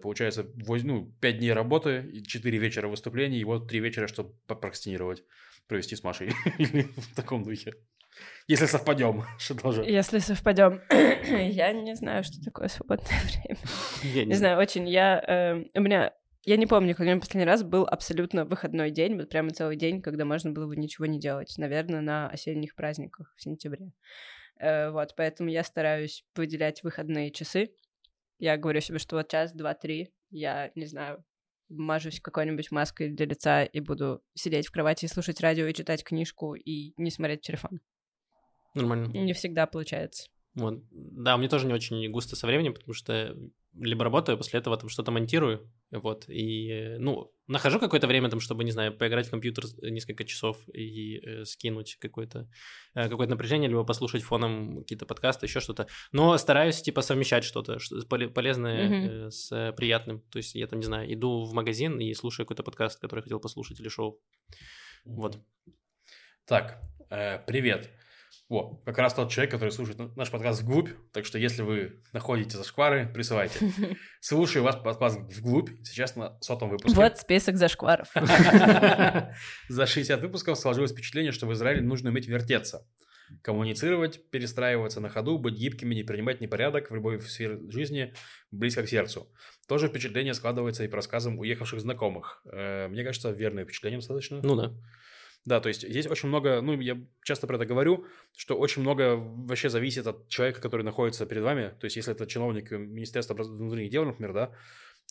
[0.02, 4.34] Получается, воз- ну, 5 дней работы, и 4 вечера выступлений, и вот 3 вечера, чтобы
[4.46, 5.24] попрокрастинировать,
[5.66, 6.30] провести с Машей.
[6.58, 7.74] Или в таком духе.
[8.48, 9.84] Если совпадем, что тоже.
[9.84, 13.58] Если совпадем, я не знаю, что такое свободное время.
[14.14, 14.88] Я Не знаю, очень.
[14.88, 16.12] Я э, у меня
[16.44, 19.76] я не помню, когда у меня последний раз был абсолютно выходной день, вот прямо целый
[19.76, 21.52] день, когда можно было бы ничего не делать.
[21.58, 23.90] Наверное, на осенних праздниках в сентябре.
[24.60, 27.70] Э, вот, поэтому я стараюсь выделять выходные часы.
[28.38, 31.24] Я говорю себе, что вот час, два, три, я, не знаю,
[31.68, 36.04] мажусь какой-нибудь маской для лица и буду сидеть в кровати и слушать радио и читать
[36.04, 37.80] книжку и не смотреть телефон.
[38.74, 39.06] Нормально.
[39.06, 40.28] Не всегда получается.
[40.54, 40.82] Вот.
[40.90, 43.36] Да, мне тоже не очень густо со временем, потому что
[43.78, 48.40] либо работаю, после этого там что-то монтирую, вот, и, э, ну, нахожу какое-то время там,
[48.40, 52.48] чтобы, не знаю, поиграть в компьютер несколько часов и э, скинуть какое-то
[52.94, 57.78] э, какое напряжение, либо послушать фоном какие-то подкасты, еще что-то, но стараюсь, типа, совмещать что-то,
[57.78, 59.08] что поле- полезное Мгм.
[59.08, 62.46] э, с э, приятным, то есть я там, не знаю, иду в магазин и слушаю
[62.46, 64.20] какой-то подкаст, который хотел послушать, или шоу,
[65.04, 65.38] вот.
[66.46, 67.90] Так, э, привет.
[68.48, 70.90] Во, как раз тот человек, который слушает наш подкаст вглубь.
[71.12, 73.58] Так что, если вы находите зашквары, присылайте.
[74.20, 75.70] Слушаю вас подкаст вглубь.
[75.82, 76.94] Сейчас на сотом выпуске.
[76.94, 78.08] Вот список зашкваров.
[79.68, 82.86] За 60 выпусков сложилось впечатление, что в Израиле нужно уметь вертеться.
[83.42, 88.14] Коммуницировать, перестраиваться на ходу, быть гибкими, не принимать непорядок в любой сфере жизни
[88.52, 89.28] близко к сердцу.
[89.66, 92.40] Тоже впечатление складывается и по рассказам уехавших знакомых.
[92.52, 94.40] Э, Мне кажется, верное впечатление достаточно.
[94.40, 94.72] Ну да.
[95.46, 98.04] Да, то есть здесь очень много, ну, я часто про это говорю,
[98.36, 101.68] что очень много вообще зависит от человека, который находится перед вами.
[101.80, 104.52] То есть если это чиновник Министерства образ- внутренних дел, например, да,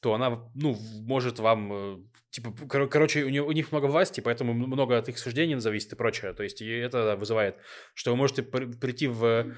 [0.01, 0.77] то она, ну,
[1.07, 1.97] может вам, э,
[2.31, 5.93] типа, кор- короче, у, нее- у них много власти, поэтому много от их суждений зависит
[5.93, 6.33] и прочее.
[6.33, 7.55] То есть и это вызывает,
[7.93, 9.55] что вы можете при- прийти в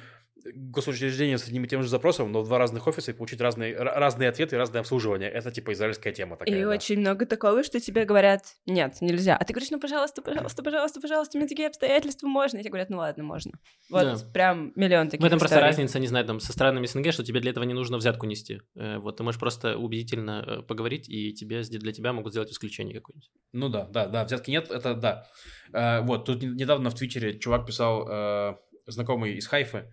[0.55, 3.73] госучреждение с одним и тем же запросом, но в два разных офиса и получить разные,
[3.75, 5.29] ра- разные ответы и разное обслуживание.
[5.29, 6.55] Это типа израильская тема такая.
[6.57, 6.69] И да.
[6.69, 9.35] очень много такого, что тебе говорят, нет, нельзя.
[9.37, 12.57] А ты говоришь, ну, пожалуйста, пожалуйста, пожалуйста, пожалуйста, у меня такие обстоятельства, можно?
[12.57, 13.51] И тебе говорят, ну, ладно, можно.
[13.89, 14.17] Вот Да.
[14.33, 15.67] прям миллион таких В этом просто историй.
[15.67, 18.61] разница, не знаю, там, со странами СНГ, что тебе для этого не нужно взятку нести.
[18.75, 22.95] Э, Вот, ты можешь просто убедительно э, поговорить, и тебе, для тебя могут сделать исключение
[22.95, 23.29] какое-нибудь.
[23.53, 25.25] Ну да, да, да, взятки нет, это да.
[25.73, 28.57] Э, вот, тут не- недавно в Твиттере чувак писал,
[28.89, 29.91] знакомый из Хайфы,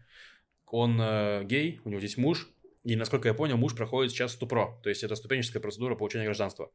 [0.67, 2.49] он э, гей, у него здесь муж,
[2.85, 6.71] и, насколько я понял, муж проходит сейчас ступро, то есть это ступенческая процедура получения гражданства.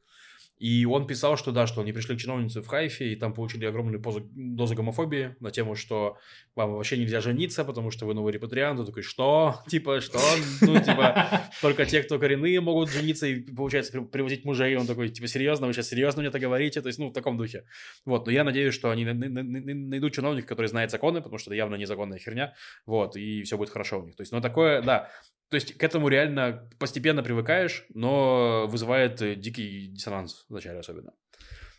[0.59, 3.65] И он писал, что да, что они пришли к чиновнице в Хайфе, и там получили
[3.65, 6.17] огромную позу- дозу гомофобии на тему, что
[6.55, 8.77] вам вообще нельзя жениться, потому что вы новый репатриант.
[8.79, 9.55] Он такой, что?
[9.67, 10.19] Типа, что?
[10.61, 14.75] Ну, типа, только те, кто коренные, могут жениться и, получается, при- привозить мужей.
[14.75, 16.81] Он такой, типа, серьезно, вы сейчас серьезно мне это говорите?
[16.81, 17.63] То есть, ну, в таком духе.
[18.05, 21.21] Вот, но я надеюсь, что они на- на- на- на- найдут чиновника, который знает законы,
[21.21, 22.53] потому что это явно незаконная херня,
[22.85, 24.15] вот, и все будет хорошо у них.
[24.17, 25.09] То есть, ну, такое, да,
[25.49, 31.11] то есть к этому реально постепенно привыкаешь, но вызывает э, дикий диссонанс вначале особенно.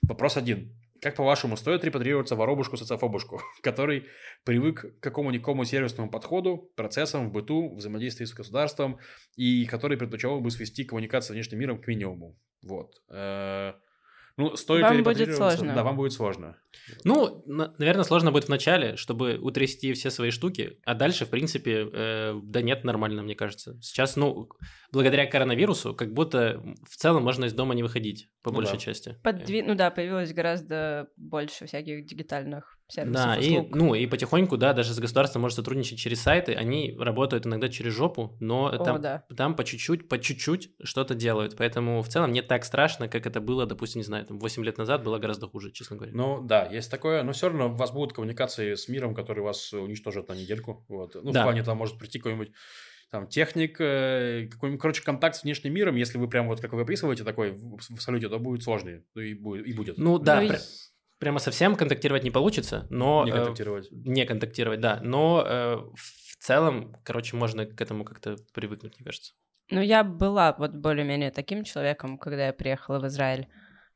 [0.02, 0.76] Вопрос один.
[1.00, 4.06] Как, по-вашему, стоит репатрироваться воробушку социофобушку, который
[4.44, 8.98] привык к какому-никакому сервисному подходу, процессам в быту, взаимодействии с государством,
[9.36, 12.36] и который предпочел бы свести коммуникацию с внешним миром к минимуму?
[12.62, 13.00] Вот.
[14.40, 15.74] Ну, стоит Вам ли будет сложно.
[15.74, 16.56] Да, вам будет сложно.
[17.04, 21.30] Ну, на- наверное, сложно будет в начале, чтобы утрясти все свои штуки, а дальше, в
[21.30, 23.78] принципе, э, да нет, нормально, мне кажется.
[23.80, 24.48] Сейчас, ну,
[24.92, 28.78] благодаря коронавирусу, как будто в целом можно из дома не выходить, по Ну большей да.
[28.78, 29.16] части.
[29.22, 33.74] Подви- Ну да, появилось гораздо больше всяких дигитальных сервисов, Да, и, услуг.
[33.76, 37.92] ну, и потихоньку, да, даже с государством может сотрудничать через сайты, они работают иногда через
[37.92, 39.24] жопу, но О, там, да.
[39.36, 43.40] там по чуть-чуть, по чуть-чуть что-то делают, поэтому в целом не так страшно, как это
[43.40, 46.12] было, допустим, не знаю, там 8 лет назад было гораздо хуже, честно говоря.
[46.14, 49.72] Ну, да, есть такое, но все равно у вас будут коммуникации с миром, который вас
[49.72, 50.84] уничтожит на недельку.
[50.88, 51.14] Вот.
[51.14, 51.40] Ну, Да.
[51.40, 52.52] в плане там может прийти какой-нибудь
[53.10, 56.82] там техник, э, какой-нибудь, короче, контакт с внешним миром, если вы прям вот, как вы
[56.82, 59.02] описываете, такой в, в салюте, то будет сложнее.
[59.14, 59.66] Ну, и будет.
[59.66, 59.98] И будет.
[59.98, 60.60] Ну да, Ну, и- пр-
[61.20, 63.24] прямо совсем контактировать не получится, но...
[63.24, 63.88] Не э, контактировать.
[63.92, 69.34] не контактировать, да, но э, в целом, короче, можно к этому как-то привыкнуть, мне кажется.
[69.70, 73.46] Ну, я была вот более-менее таким человеком, когда я приехала в Израиль.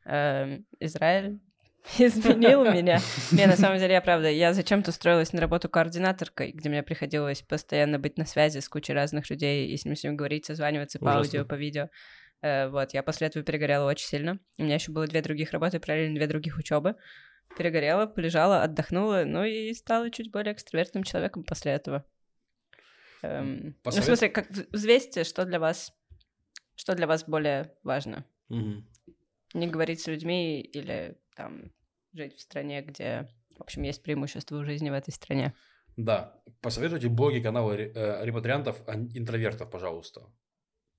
[0.04, 1.40] Эм, Израиль
[1.98, 3.00] изменил меня.
[3.32, 7.42] Не, на самом деле, я правда, я зачем-то устроилась на работу координаторкой, где мне приходилось
[7.42, 11.16] постоянно быть на связи с кучей разных людей и с ними всеми говорить, созваниваться по
[11.16, 11.88] аудио, по видео.
[12.44, 14.38] Э, Вот, я после этого перегорела очень сильно.
[14.58, 16.94] У меня еще было две других работы, параллельно две других учебы.
[17.56, 22.04] перегорела, полежала, отдохнула, ну и стала чуть более экстравертным человеком после этого.
[23.22, 25.94] Эм, ну, в смысле, как взвесьте, что для вас,
[26.74, 28.24] что для вас более важно.
[28.48, 28.86] Мгм.
[29.54, 31.72] Не говорить с людьми или там
[32.12, 35.54] жить в стране, где, в общем, есть преимущество в жизни в этой стране.
[35.96, 36.42] Да.
[36.60, 40.22] Посоветуйте блоги, каналы э, репатриантов, интровертов, пожалуйста.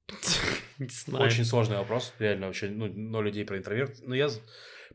[0.80, 1.26] Не знаю.
[1.26, 3.96] Очень сложный вопрос, реально, вообще, ну, ноль людей про интроверт.
[4.04, 4.30] Но я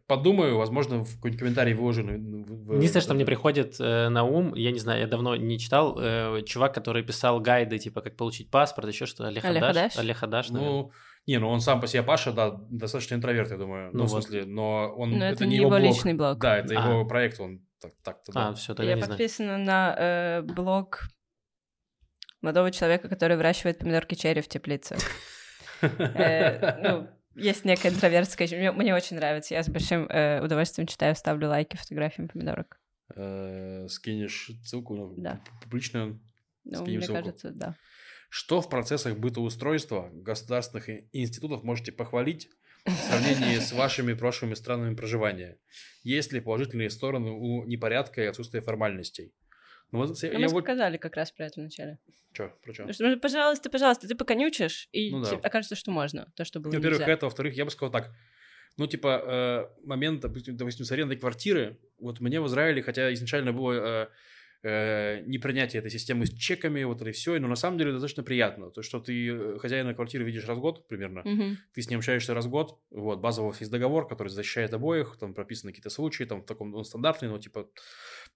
[0.06, 2.02] подумаю, возможно, в какой-нибудь комментарий выложу.
[2.02, 5.96] в- Единственное, что мне приходит э, на ум, я не знаю, я давно не читал,
[6.00, 9.42] э, чувак, который писал гайды, типа, как получить паспорт, еще что, Олег.
[9.42, 9.96] Хадаш?
[9.96, 10.60] Олег наверное.
[10.60, 10.92] Ну,
[11.26, 13.90] не, ну он сам по себе Паша, да, достаточно интроверт, я думаю.
[13.92, 15.18] Ну, Ну в смысле, но он...
[15.18, 15.82] Но это не его его блог.
[15.94, 16.38] личный блог.
[16.38, 16.88] Да, это А.
[16.90, 18.48] его проект, он так- так-то, да.
[18.48, 19.16] А, все, тогда Я не знаю.
[19.18, 21.02] подписана на э, блог
[22.42, 24.96] молодого человека, который выращивает помидорки черри в теплице.
[25.82, 28.72] Э, ну, есть некая интровертская...
[28.72, 29.54] Мне, очень нравится.
[29.54, 32.78] Я с большим э, удовольствием читаю, ставлю лайки фотографиям помидорок.
[33.14, 35.40] Э, Скинешь ссылку, Да.
[35.62, 36.20] публичную.
[36.64, 37.14] Ну, мне ссылку.
[37.14, 37.76] кажется, да.
[38.28, 42.48] Что в процессах бытоустройства государственных институтов можете похвалить
[42.86, 45.58] в сравнении с вашими прошлыми странами проживания?
[46.02, 49.32] Есть ли положительные стороны у непорядка и отсутствия формальностей?
[49.92, 50.64] Ну, вот, А я мы вот...
[50.64, 51.98] сказали как раз про это вначале.
[52.32, 52.86] Чё, про чё?
[52.86, 55.36] Ну, что, ну, пожалуйста, пожалуйста, ты поконючишь, и Ну да.
[55.36, 57.12] окажется, что можно, то, что было Во-первых, нельзя.
[57.12, 58.12] это, во-вторых, я бы сказал так.
[58.76, 59.22] Ну, типа,
[59.82, 64.08] э, момент, допустим, допустим, с арендой квартиры, вот мне в Израиле, хотя изначально было э,
[64.62, 68.70] э, непринятие этой системы с чеками, вот это все, но на самом деле достаточно приятно.
[68.70, 71.58] То, что ты э, хозяина квартиры видишь раз в год примерно, Мгм.
[71.74, 75.34] ты с ним общаешься раз в год, вот, базово есть договор, который защищает обоих, там
[75.34, 77.68] прописаны какие-то случаи, там в таком, он стандартный, но типа,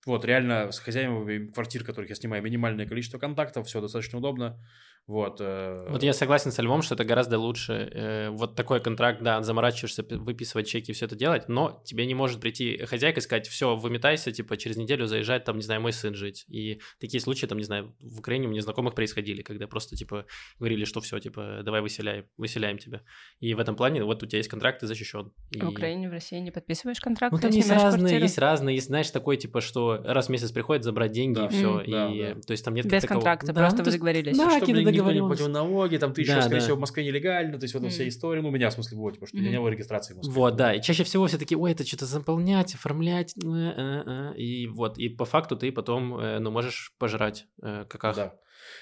[0.06, 4.60] вот, реально с хозяевами квартир, которых я снимаю, минимальное количество контактов, все достаточно удобно,
[5.06, 5.36] вот.
[5.40, 7.72] э, Вот я согласен со Львом, что это гораздо лучше.
[7.92, 12.40] э, вот такой контракт, да, заморачиваешься, выписывать чеки, все это делать, но тебе не может
[12.40, 16.14] прийти хозяйка и сказать, все, выметайся, типа, через неделю заезжать, там, не знаю, мой сын
[16.14, 16.44] жить.
[16.48, 20.24] И такие случаи, там, не знаю, в Украине у меня знакомых происходили, когда просто, типа,
[20.58, 23.02] говорили, что все, типа, давай выселяем, выселяем тебя.
[23.40, 25.32] И в этом плане вот у тебя есть контракт, ты защищен.
[25.50, 25.60] И...
[25.60, 28.22] А В Украине, в России не подписываешь контракт, Ну, там есть разные, квартиру?
[28.22, 31.46] есть разные, есть, знаешь, такой, типа, что раз в месяц приходит забрать деньги, Да.
[31.46, 31.70] и все.
[31.74, 31.82] Мгм.
[31.84, 32.40] И, Да, да.
[32.40, 34.36] то есть там нет Без такого- контракта, Да, просто ну, вы договорились.
[34.36, 36.64] Да, чтобы какие-то никто не платил налоги, там ты еще, Да, скорее да.
[36.64, 38.08] всего, в Москве нелегально, то есть вот эта вся Мгм.
[38.08, 39.56] история, ну, у меня, в смысле, было, типа, что у меня Мгм.
[39.56, 40.34] не было регистрации в Москве.
[40.34, 44.36] Вот, да, и чаще всего все такие, ой, это что-то заполнять, оформлять, э, э, э».
[44.36, 48.16] и вот, и по факту ты потом, э, ну, можешь пожрать э, каках.
[48.16, 48.34] Да.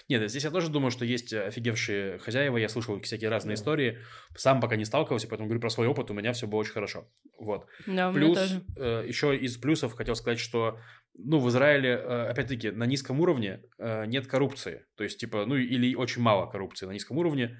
[0.08, 3.60] Нет, здесь я тоже думаю, что есть офигевшие хозяева, я слышал всякие разные Да.
[3.60, 3.98] истории,
[4.36, 7.08] сам пока не сталкивался, поэтому говорю про свой опыт, у меня все было очень хорошо.
[7.38, 7.66] Вот.
[7.86, 8.62] Да, у меня Плюс, тоже.
[8.76, 10.78] э, еще из плюсов хотел сказать, что,
[11.14, 14.86] ну, в Израиле, э, опять-таки, на низком уровне э, нет коррупции.
[14.96, 17.58] То есть, типа, ну, или очень мало коррупции на низком уровне.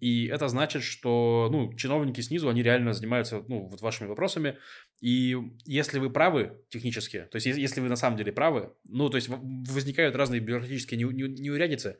[0.00, 4.58] И это значит, что, ну, чиновники снизу, они реально занимаются, ну, вот вашими вопросами.
[5.00, 9.16] И если вы правы технически, то есть, если вы на самом деле правы, ну, то
[9.16, 11.98] есть, возникают разные бюрократические неу- неу- неурядицы.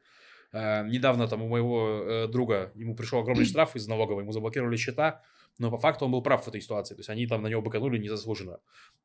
[0.52, 5.22] Э, недавно там у моего друга, ему пришел огромный штраф из налоговой, ему заблокировали счета,
[5.58, 6.94] но по факту он был прав в этой ситуации.
[6.94, 8.58] То есть они там на него быканули незаслуженно.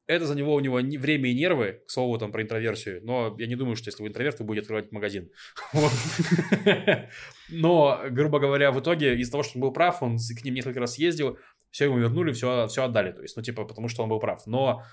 [0.05, 3.01] Это за него у него не- время и нервы, к слову, там про интроверсию.
[3.03, 5.29] Но я не думаю, что если вы интроверт, вы будете открывать магазин.
[7.49, 10.79] Но, грубо говоря, в итоге из-за того, что он был прав, он к ним несколько
[10.79, 11.37] раз ездил,
[11.71, 13.11] все ему вернули, все, все отдали.
[13.11, 14.45] То есть, ну, типа, потому что он был прав.
[14.47, 14.83] Но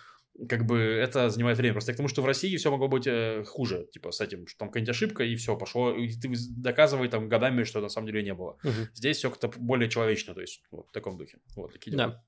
[0.48, 1.74] как бы это занимает время.
[1.74, 4.46] Просто я к тому, что в России все могло быть э, хуже, типа с этим,
[4.46, 8.08] что там какая-нибудь ошибка, и все, пошло, и ты доказывай там годами, что на самом
[8.08, 8.58] деле не было.
[8.62, 8.88] Мгм.
[8.94, 11.38] Здесь все как-то более человечно, то есть вот в таком духе.
[11.56, 12.06] Вот такие дела.
[12.08, 12.24] Да.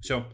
[0.00, 0.32] Все.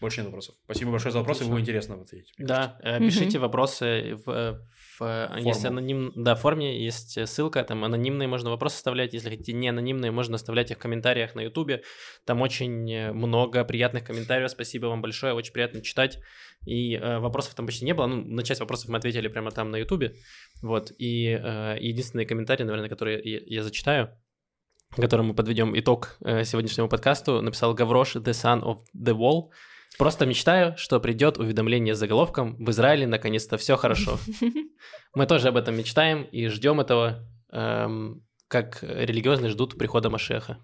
[0.00, 0.56] Больше нет вопросов.
[0.64, 2.32] Спасибо большое за вопросы, было интересно ответить.
[2.38, 3.08] Да, э, Мгм.
[3.08, 4.60] пишите вопросы в,
[5.02, 5.78] э, э, есть Форму.
[5.78, 9.68] аноним, да, в форме есть э, ссылка, там анонимные можно вопросы оставлять, если хотите не
[9.68, 11.82] анонимные, можно оставлять их в комментариях на ютубе,
[12.24, 16.18] там очень э, много приятных комментариев, спасибо вам большое, очень приятно читать,
[16.64, 19.70] и э, вопросов там почти не было, ну, на часть вопросов мы ответили прямо там
[19.70, 20.14] на ютубе,
[20.62, 24.10] вот, и э, единственный комментарий, наверное, который я, я зачитаю,
[24.96, 29.50] которым мы подведем итог э, сегодняшнему подкасту, написал Гаврош The Son of the Wall.
[29.98, 34.18] Просто мечтаю, что придет уведомление с заголовком «В Израиле наконец-то все хорошо».
[35.14, 40.58] Мы тоже об этом мечтаем и ждем этого, эм, как религиозные ждут прихода Машеха.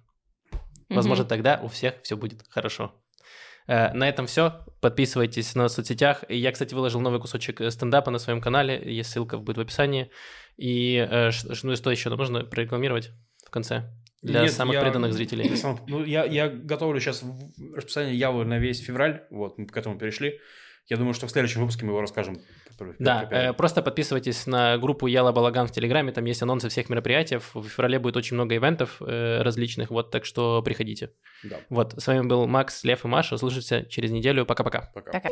[0.88, 2.94] Возможно, тогда у всех все будет хорошо.
[3.66, 4.64] Э, На этом все.
[4.80, 6.24] Подписывайтесь на соцсетях.
[6.28, 8.80] Я, кстати, выложил новый кусочек э, стендапа на своем канале.
[8.82, 10.10] Есть ссылка будет в описании.
[10.56, 11.30] И э,
[11.62, 13.10] ну и что еще нужно прорекламировать
[13.46, 13.90] в конце
[14.22, 15.56] для Нет, самых я- преданных зрителей?
[15.56, 17.22] Сам- Ну, я, я готовлю сейчас
[17.74, 20.40] расписание Явы на весь февраль, вот, мы к этому перешли.
[20.86, 22.38] Я думаю, что в следующем выпуске мы его расскажем.
[22.98, 27.36] Да, э, просто подписывайтесь на группу Яла Балаган в Телеграме, там есть анонсы всех мероприятий.
[27.36, 31.10] В феврале будет очень много ивентов э, различных, вот, так что приходите.
[31.44, 31.56] Да.
[31.68, 33.36] Вот, с вами был Макс, Лев и Маша.
[33.36, 34.46] Слушаемся через неделю.
[34.46, 34.90] Пока-пока.
[34.94, 35.12] Пока.
[35.12, 35.28] Пока.